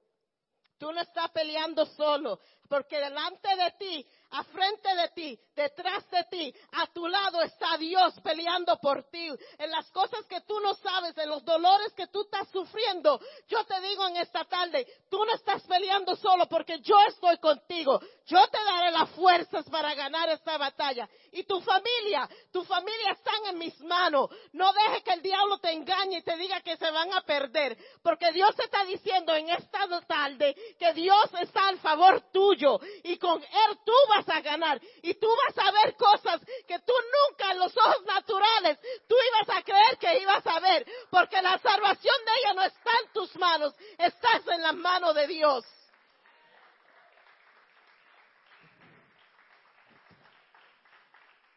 [0.77, 6.23] Tú no estás peleando solo, porque delante de ti a frente de ti, detrás de
[6.25, 9.29] ti, a tu lado está Dios peleando por ti.
[9.57, 13.63] En las cosas que tú no sabes, en los dolores que tú estás sufriendo, yo
[13.65, 17.99] te digo en esta tarde, tú no estás peleando solo porque yo estoy contigo.
[18.25, 21.07] Yo te daré las fuerzas para ganar esta batalla.
[21.31, 24.29] Y tu familia, tu familia están en mis manos.
[24.51, 27.77] No dejes que el diablo te engañe y te diga que se van a perder.
[28.03, 32.79] Porque Dios está diciendo en esta tarde que Dios está al favor tuyo.
[33.03, 36.93] Y con Él tú vas a ganar y tú vas a ver cosas que tú
[37.27, 41.57] nunca en los ojos naturales tú ibas a creer que ibas a ver, porque la
[41.59, 45.65] salvación de ella no está en tus manos, estás en las manos de Dios.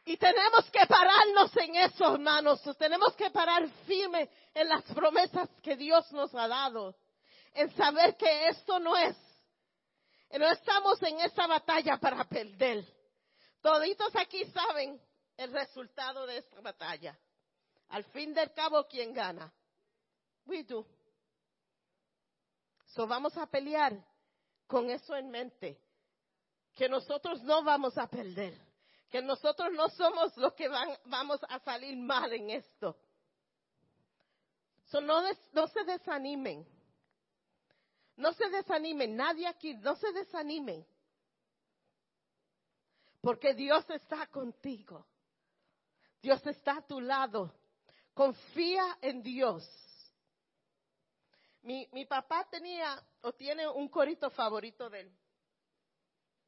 [0.04, 2.60] Y tenemos que pararnos en eso, hermanos.
[2.76, 6.96] Tenemos que parar firme en las promesas que Dios nos ha dado.
[7.54, 9.16] En saber que esto no es
[10.38, 12.84] no estamos en esa batalla para perder.
[13.60, 15.00] Toditos aquí saben
[15.36, 17.18] el resultado de esta batalla.
[17.88, 19.52] Al fin del cabo, ¿quién gana?
[20.46, 20.86] We do.
[22.86, 23.92] So vamos a pelear
[24.66, 25.80] con eso en mente.
[26.76, 28.54] Que nosotros no vamos a perder.
[29.10, 32.96] Que nosotros no somos los que van, vamos a salir mal en esto.
[34.86, 35.22] So no,
[35.52, 36.66] no se desanimen.
[38.20, 39.16] No se desanimen.
[39.16, 40.86] Nadie aquí, no se desanimen.
[43.22, 45.06] Porque Dios está contigo.
[46.20, 47.54] Dios está a tu lado.
[48.12, 49.66] Confía en Dios.
[51.62, 55.18] Mi, mi papá tenía o tiene un corito favorito de él.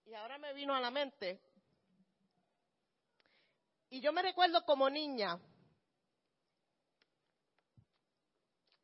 [0.04, 1.40] Y ahora me vino a la mente.
[3.88, 5.40] Y yo me recuerdo como niña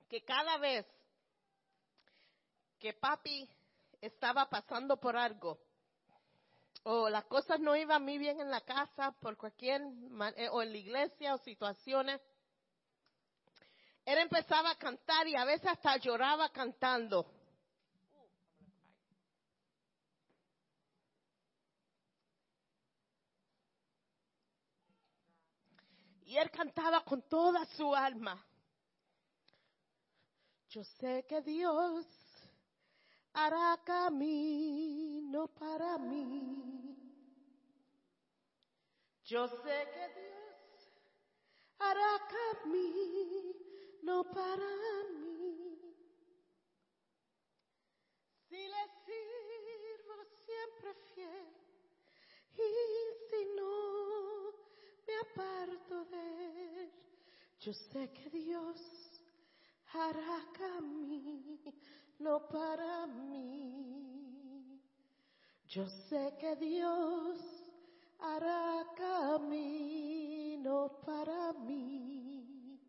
[0.08, 0.86] que cada vez
[2.78, 3.48] que papi
[4.00, 5.58] estaba pasando por algo,
[6.84, 9.82] o las cosas no iban muy bien en la casa por cualquier,
[10.36, 12.20] eh, o en la iglesia o situaciones,
[14.04, 17.30] él empezaba a cantar y a veces hasta lloraba cantando.
[26.24, 28.42] Y él cantaba con toda su alma.
[30.70, 32.06] Yo sé que Dios
[33.32, 36.96] hará camino para mí.
[39.24, 40.38] Yo sé que Dios
[41.78, 43.38] hará camino
[44.02, 44.70] no para
[45.12, 45.78] mí.
[48.48, 51.52] Si le sirvo siempre fiel
[52.54, 52.70] y
[53.28, 54.52] si no
[55.06, 56.92] me aparto de él,
[57.60, 58.80] yo sé que Dios
[59.92, 61.72] hará camino
[62.50, 64.80] para mí.
[65.68, 67.38] Yo sé que Dios
[68.18, 72.80] hará camino para mí.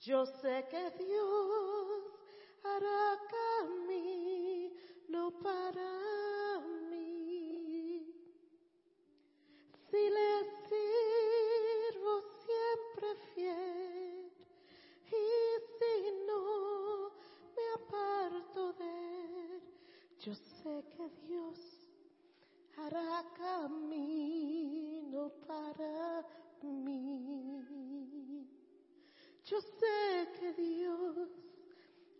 [0.00, 2.04] Yo sé que Dios
[2.64, 3.18] hará
[3.78, 8.12] camino para mí.
[9.90, 13.73] Si le sirvo siempre fiel
[20.24, 21.58] yo sé que Dios
[22.78, 26.24] hará camino para
[26.62, 28.48] mí.
[29.44, 31.28] Yo sé que Dios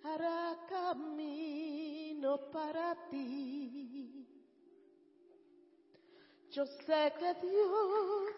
[0.02, 4.26] hará camino para ti.
[6.50, 8.34] Yo sé que Dios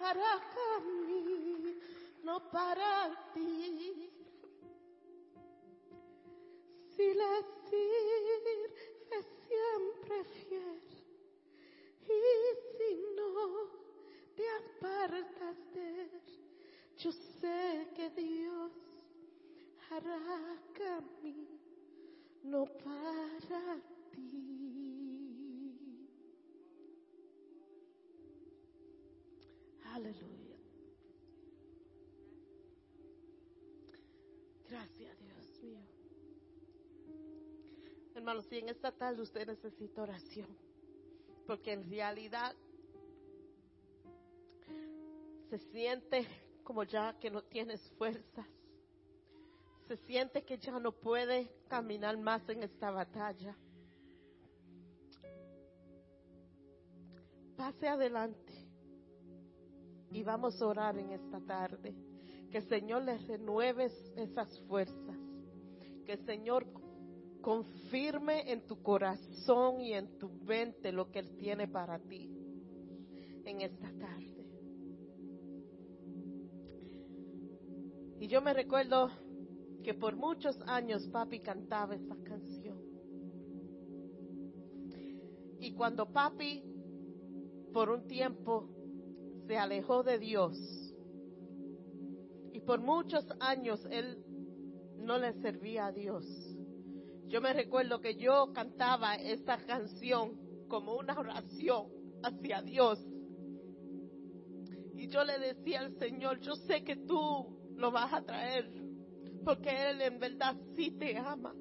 [0.00, 4.10] hará camino para ti.
[6.96, 8.77] Si le sirve
[9.48, 10.80] siempre fiel
[12.04, 12.20] y
[12.76, 13.32] si no
[14.36, 16.10] te apartas de él
[16.98, 18.72] yo sé que Dios
[19.88, 20.18] hará
[20.72, 23.80] camino para
[24.10, 25.78] ti.
[29.94, 30.47] Aleluya.
[38.28, 40.54] Hermanos, si en esta tarde usted necesita oración,
[41.46, 42.54] porque en realidad
[45.48, 46.28] se siente
[46.62, 48.46] como ya que no tienes fuerzas.
[49.86, 53.56] Se siente que ya no puede caminar más en esta batalla.
[57.56, 58.52] Pase adelante
[60.10, 61.94] y vamos a orar en esta tarde.
[62.50, 65.16] Que el Señor le renueve esas fuerzas.
[66.04, 66.66] Que el Señor
[67.48, 72.30] confirme en tu corazón y en tu mente lo que Él tiene para ti
[73.46, 74.44] en esta tarde.
[78.20, 79.08] Y yo me recuerdo
[79.82, 82.82] que por muchos años papi cantaba esta canción.
[85.58, 86.62] Y cuando papi
[87.72, 88.68] por un tiempo
[89.46, 90.54] se alejó de Dios
[92.52, 94.22] y por muchos años él
[94.98, 96.47] no le servía a Dios.
[97.28, 101.88] Yo me recuerdo que yo cantaba esta canción como una oración
[102.22, 102.98] hacia Dios.
[104.94, 108.70] Y yo le decía al Señor, yo sé que tú lo vas a traer,
[109.44, 111.54] porque Él en verdad sí te ama.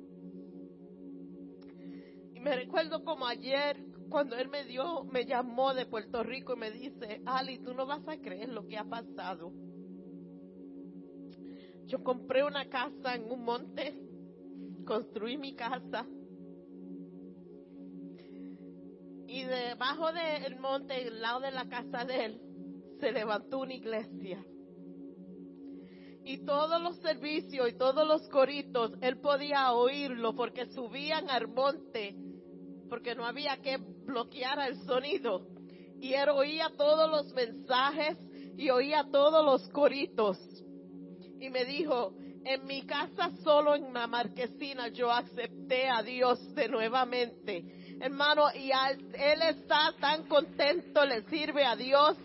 [2.34, 3.78] Y me recuerdo como ayer,
[4.09, 7.86] cuando Él me dio, me llamó de Puerto Rico y me dice, Ali, tú no
[7.86, 9.51] vas a creer lo que ha pasado.
[11.86, 14.07] Yo compré una casa en un monte,
[14.88, 16.06] construí mi casa.
[19.28, 22.42] Y debajo del monte, al lado de la casa de él,
[23.00, 24.44] se levantó una iglesia.
[26.24, 32.16] Y todos los servicios y todos los coritos, él podía oírlo porque subían al monte,
[32.90, 35.48] porque no había que bloquear el sonido.
[36.00, 38.18] Y él oía todos los mensajes
[38.58, 40.38] y oía todos los coritos.
[41.40, 42.14] Y me dijo,
[42.48, 47.98] en mi casa solo en la marquesina yo acepté a Dios de nuevamente.
[48.00, 52.18] Hermano, y él está tan contento, le sirve a Dios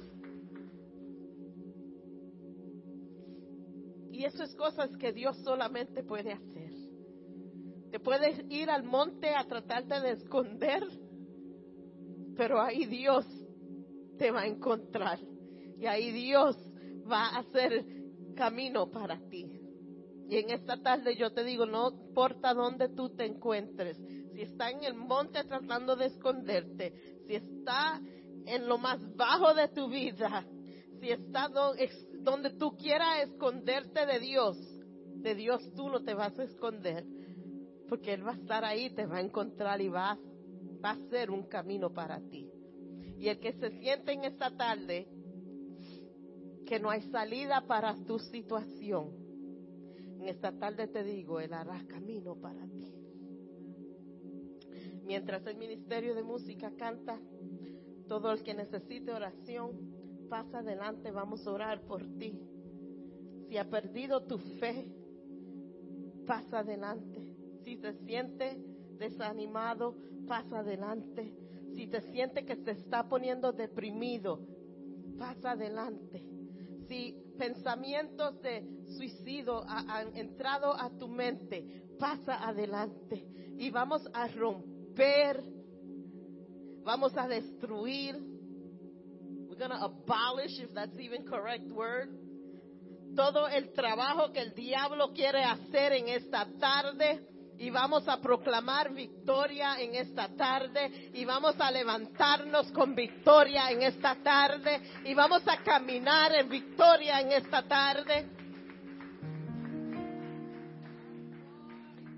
[4.23, 6.71] Y eso es cosas que Dios solamente puede hacer.
[7.91, 10.85] Te puedes ir al monte a tratarte de esconder,
[12.37, 13.27] pero ahí Dios
[14.19, 15.19] te va a encontrar.
[15.77, 16.57] Y ahí Dios
[17.11, 17.85] va a hacer
[18.37, 19.52] camino para ti.
[20.33, 23.99] Y en esta tarde yo te digo, no importa dónde tú te encuentres,
[24.33, 28.01] si está en el monte tratando de esconderte, si está
[28.47, 30.47] en lo más bajo de tu vida,
[30.99, 31.51] si está
[32.23, 34.57] donde tú quieras esconderte de Dios,
[35.17, 37.05] de Dios tú no te vas a esconder,
[37.87, 40.19] porque Él va a estar ahí, te va a encontrar y va,
[40.83, 42.51] va a ser un camino para ti.
[43.19, 45.07] Y el que se siente en esta tarde
[46.67, 49.22] que no hay salida para tu situación,
[50.23, 52.95] en esta tarde te digo, Él hará camino para ti.
[55.05, 57.19] Mientras el Ministerio de Música canta,
[58.07, 59.73] todo el que necesite oración,
[60.29, 62.41] pasa adelante, vamos a orar por ti.
[63.49, 64.87] Si ha perdido tu fe,
[66.25, 67.29] pasa adelante.
[67.65, 68.57] Si te siente
[68.99, 69.97] desanimado,
[70.29, 71.35] pasa adelante.
[71.75, 74.39] Si te siente que se está poniendo deprimido,
[75.19, 76.32] pasa adelante.
[76.89, 78.65] Si pensamientos de
[78.97, 83.27] suicidio han entrado a tu mente, pasa adelante.
[83.59, 85.43] Y vamos a romper,
[86.85, 88.33] vamos a destruir
[89.63, 92.09] going to abolish, if that's even correct word,
[93.15, 97.21] todo el trabajo que el diablo quiere hacer en esta tarde.
[97.59, 101.11] Y vamos a proclamar victoria en esta tarde.
[101.15, 104.81] Y vamos a levantarnos con victoria en esta tarde.
[105.05, 108.29] Y vamos a caminar en victoria en esta tarde.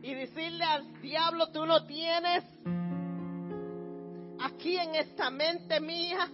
[0.02, 2.44] Y decirle al diablo, tú no tienes
[4.40, 6.30] aquí en esta mente mía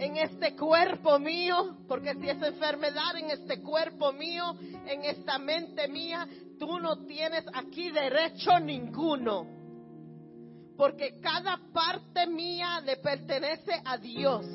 [0.00, 4.54] en este cuerpo mío, porque si es enfermedad en este cuerpo mío,
[4.86, 6.26] en esta mente mía,
[6.58, 9.46] tú no tienes aquí derecho ninguno.
[10.74, 14.46] Porque cada parte mía le pertenece a Dios.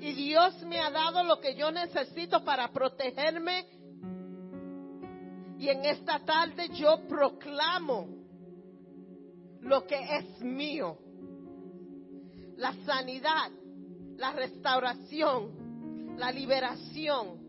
[0.00, 3.64] Y Dios me ha dado lo que yo necesito para protegerme.
[5.56, 8.08] Y en esta tarde yo proclamo
[9.60, 10.98] lo que es mío.
[12.56, 13.52] La sanidad,
[14.22, 17.42] la restauración, la liberación.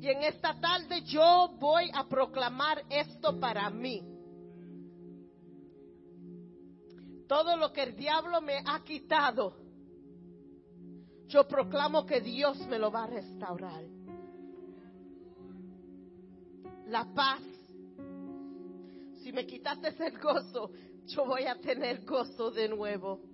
[0.00, 4.00] Y en esta tarde yo voy a proclamar esto para mí.
[7.26, 9.56] Todo lo que el diablo me ha quitado,
[11.26, 13.82] yo proclamo que Dios me lo va a restaurar.
[16.86, 17.42] La paz.
[19.20, 20.70] Si me quitaste el gozo,
[21.06, 23.27] yo voy a tener gozo de nuevo.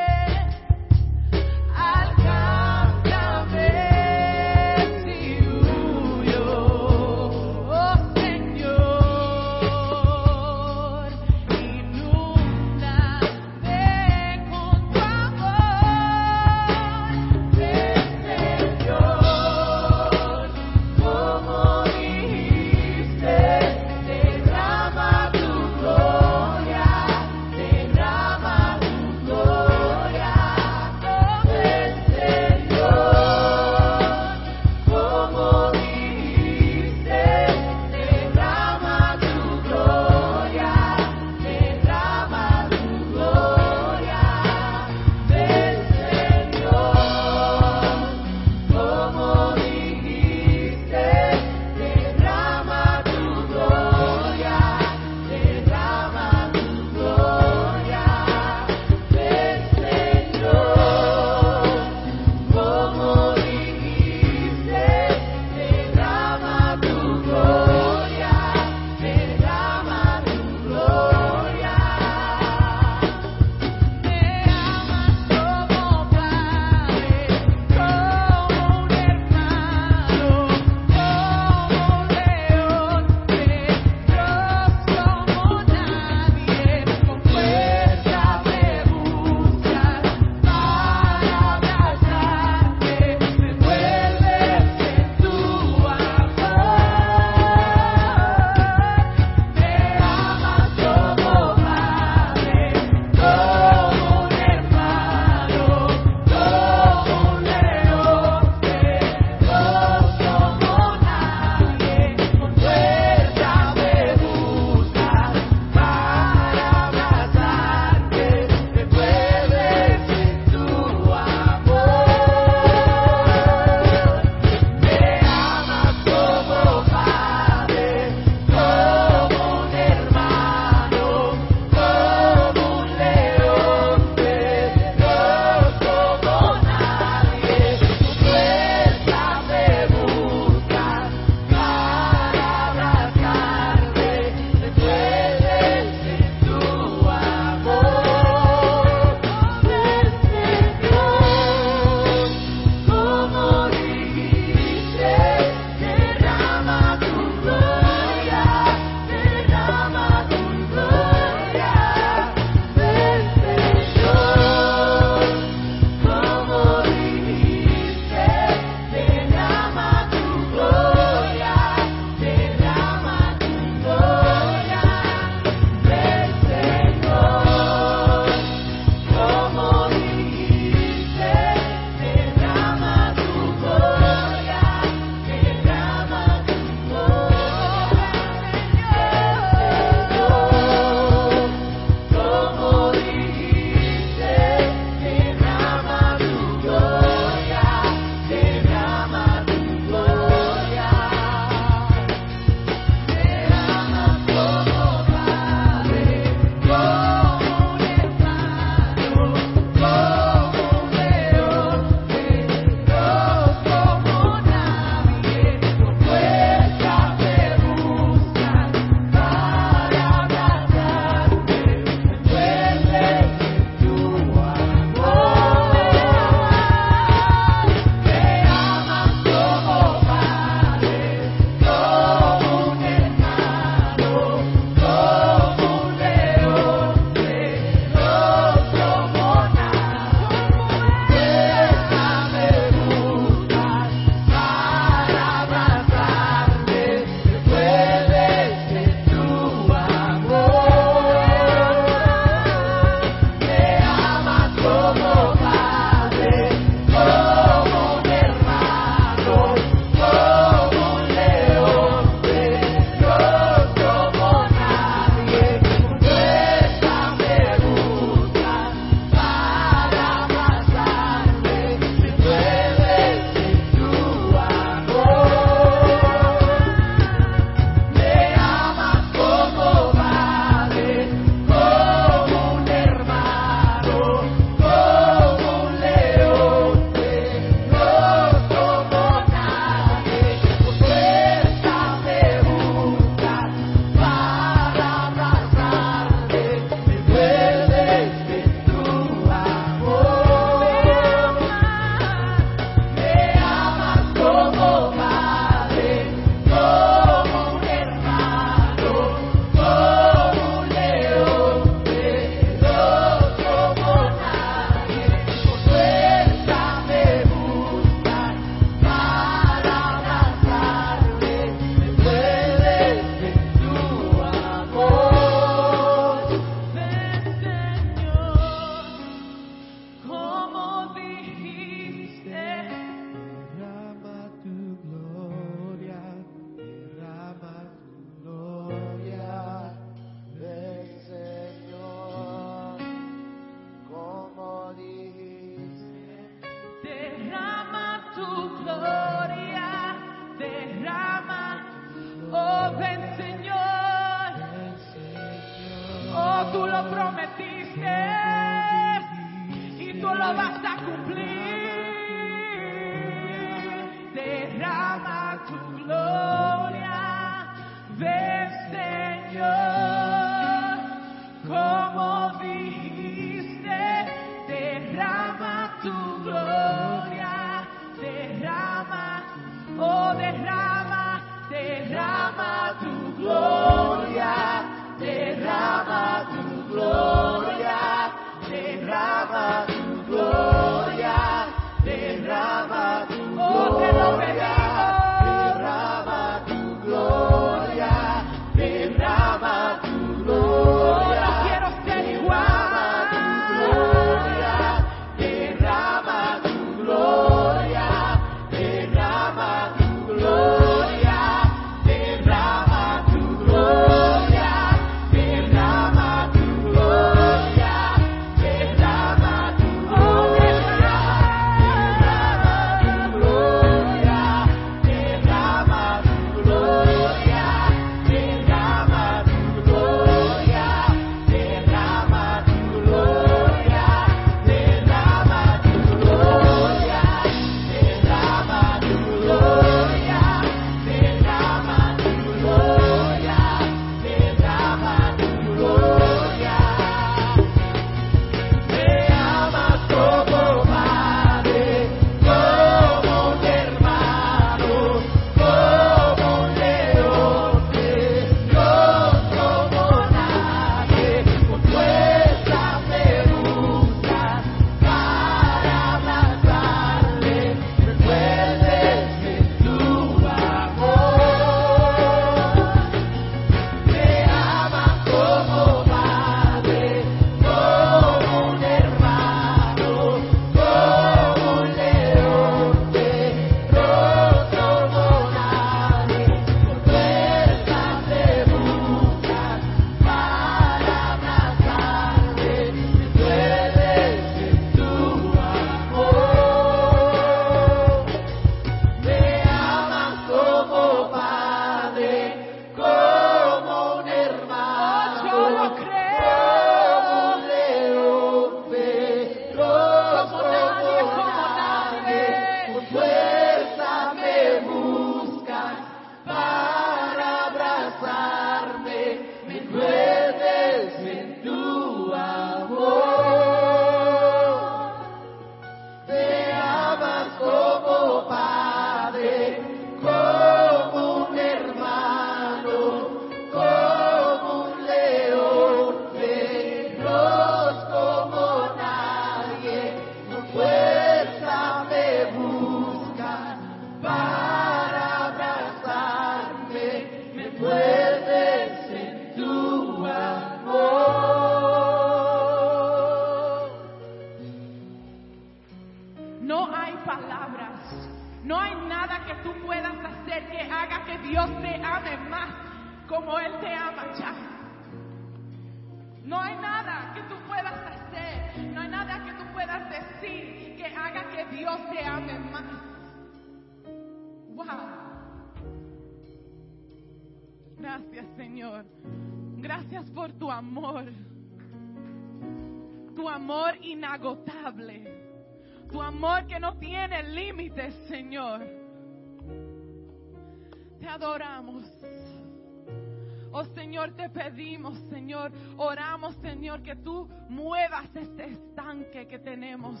[596.82, 600.00] Que tú muevas este estanque que tenemos.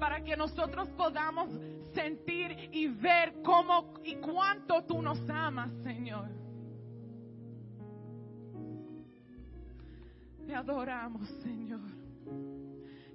[0.00, 1.48] Para que nosotros podamos
[1.94, 6.28] sentir y ver cómo y cuánto tú nos amas, Señor.
[10.46, 11.80] Te adoramos, Señor.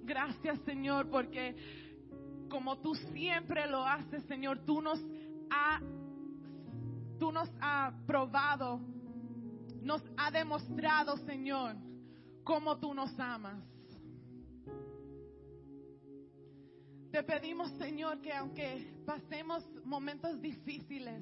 [0.04, 1.56] Gracias, Señor, porque
[2.50, 5.00] como tú siempre lo haces, Señor, tú nos
[5.50, 5.80] ha
[7.22, 8.82] tú nos ha probado
[9.84, 11.76] nos ha demostrado, Señor,
[12.44, 13.64] cómo tú nos amas.
[17.12, 21.22] Te pedimos, Señor, que aunque pasemos momentos difíciles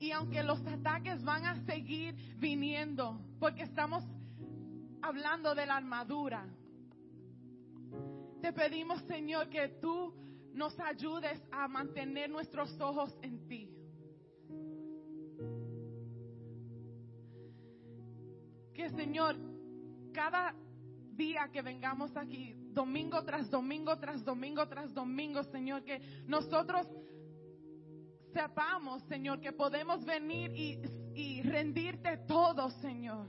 [0.00, 4.04] y aunque los ataques van a seguir viniendo, porque estamos
[5.02, 6.46] hablando de la armadura,
[8.40, 10.14] te pedimos, Señor, que tú
[10.54, 13.67] nos ayudes a mantener nuestros ojos en ti.
[18.78, 19.36] Que Señor,
[20.14, 20.54] cada
[21.16, 26.86] día que vengamos aquí, domingo tras domingo, tras domingo, tras domingo, Señor, que nosotros
[28.32, 30.78] sepamos, Señor, que podemos venir y,
[31.12, 33.26] y rendirte todo, Señor.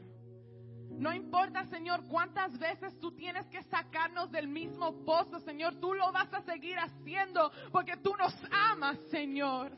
[0.91, 5.79] No importa, Señor, cuántas veces tú tienes que sacarnos del mismo pozo, Señor.
[5.79, 9.71] Tú lo vas a seguir haciendo porque tú nos amas, Señor.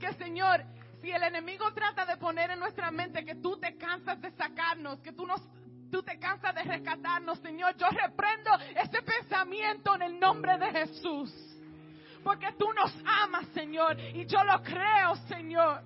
[0.00, 0.64] Que, Señor,
[1.04, 5.00] si el enemigo trata de poner en nuestra mente que tú te cansas de sacarnos,
[5.00, 5.38] que tú nos
[5.90, 11.30] tú te cansas de rescatarnos, Señor, yo reprendo ese pensamiento en el nombre de Jesús.
[12.24, 15.82] Porque tú nos amas, Señor, y yo lo creo, Señor.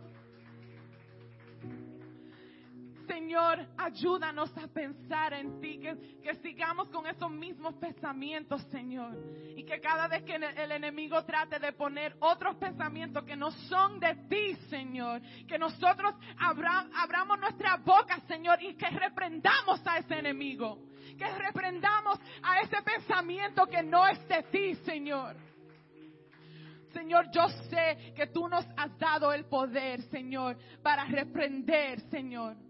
[3.08, 9.16] Señor, ayúdanos a pensar en ti, que, sigamos con esos mismos pensamientos, Señor.
[9.56, 13.98] Y que cada vez que el enemigo trate de poner otros pensamientos que no son
[13.98, 20.78] de ti, Señor, que nosotros abramos nuestra boca, Señor, y que reprendamos a ese enemigo.
[21.16, 25.34] Que reprendamos a ese pensamiento que no es de ti, Señor.
[26.92, 32.67] Señor, yo sé que tú nos has dado el poder, Señor, para reprender, Señor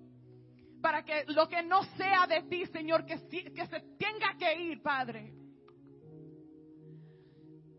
[0.80, 4.82] para que lo que no sea de ti, Señor, que, que se tenga que ir,
[4.82, 5.32] Padre.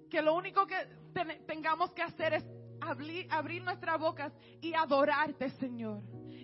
[0.10, 0.76] Que lo único que
[1.46, 2.46] tengamos que hacer es
[2.82, 6.02] abrir, abrir nuestras bocas y adorarte, Señor.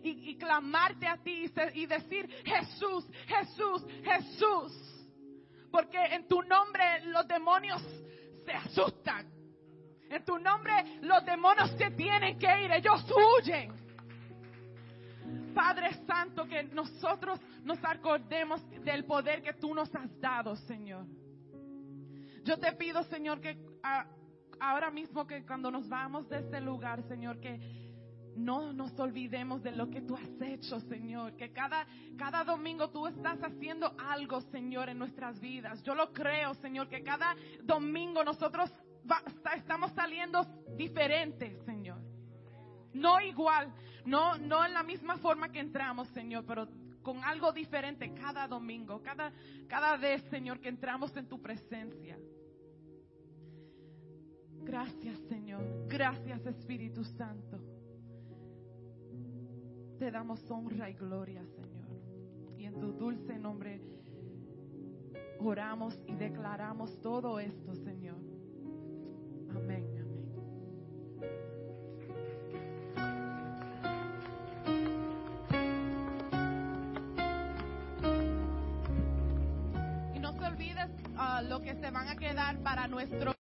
[0.08, 5.08] Y, clamarte a ti y, y decir, Jesús, Jesús, Jesús.
[5.72, 7.82] Porque en tu nombre los demonios
[8.46, 9.28] se asustan.
[10.08, 13.85] En tu nombre los demonios se tienen que ir, ellos huyen.
[15.56, 21.06] Padre Santo, que nosotros nos acordemos del poder que tú nos has dado, Señor.
[22.44, 23.58] Yo te pido, Señor, que
[24.60, 27.60] ahora mismo que cuando nos vamos de este lugar, Señor, que
[28.36, 31.36] no nos olvidemos de lo que tú has hecho, Señor.
[31.38, 31.88] Que cada,
[32.18, 35.82] cada domingo tú estás haciendo algo, Señor, en nuestras vidas.
[35.84, 38.72] Yo lo creo, Señor, que cada domingo nosotros
[39.56, 40.44] estamos saliendo
[40.76, 42.00] diferentes, Señor.
[42.94, 43.74] No igual,
[44.06, 46.68] no, no en la misma forma que entramos, Señor, pero
[47.02, 49.32] con algo diferente cada domingo, cada,
[49.68, 52.18] cada vez, Señor, que entramos en tu presencia.
[54.64, 55.88] Gracias, Señor.
[55.88, 57.60] Gracias, Espíritu Santo.
[60.00, 61.88] Te damos honra y gloria, Señor.
[62.58, 63.80] Y en tu dulce nombre
[65.40, 68.18] oramos y declaramos todo esto, Señor.
[69.56, 69.95] Amén.
[81.56, 83.34] Lo que se van a quedar para nuestro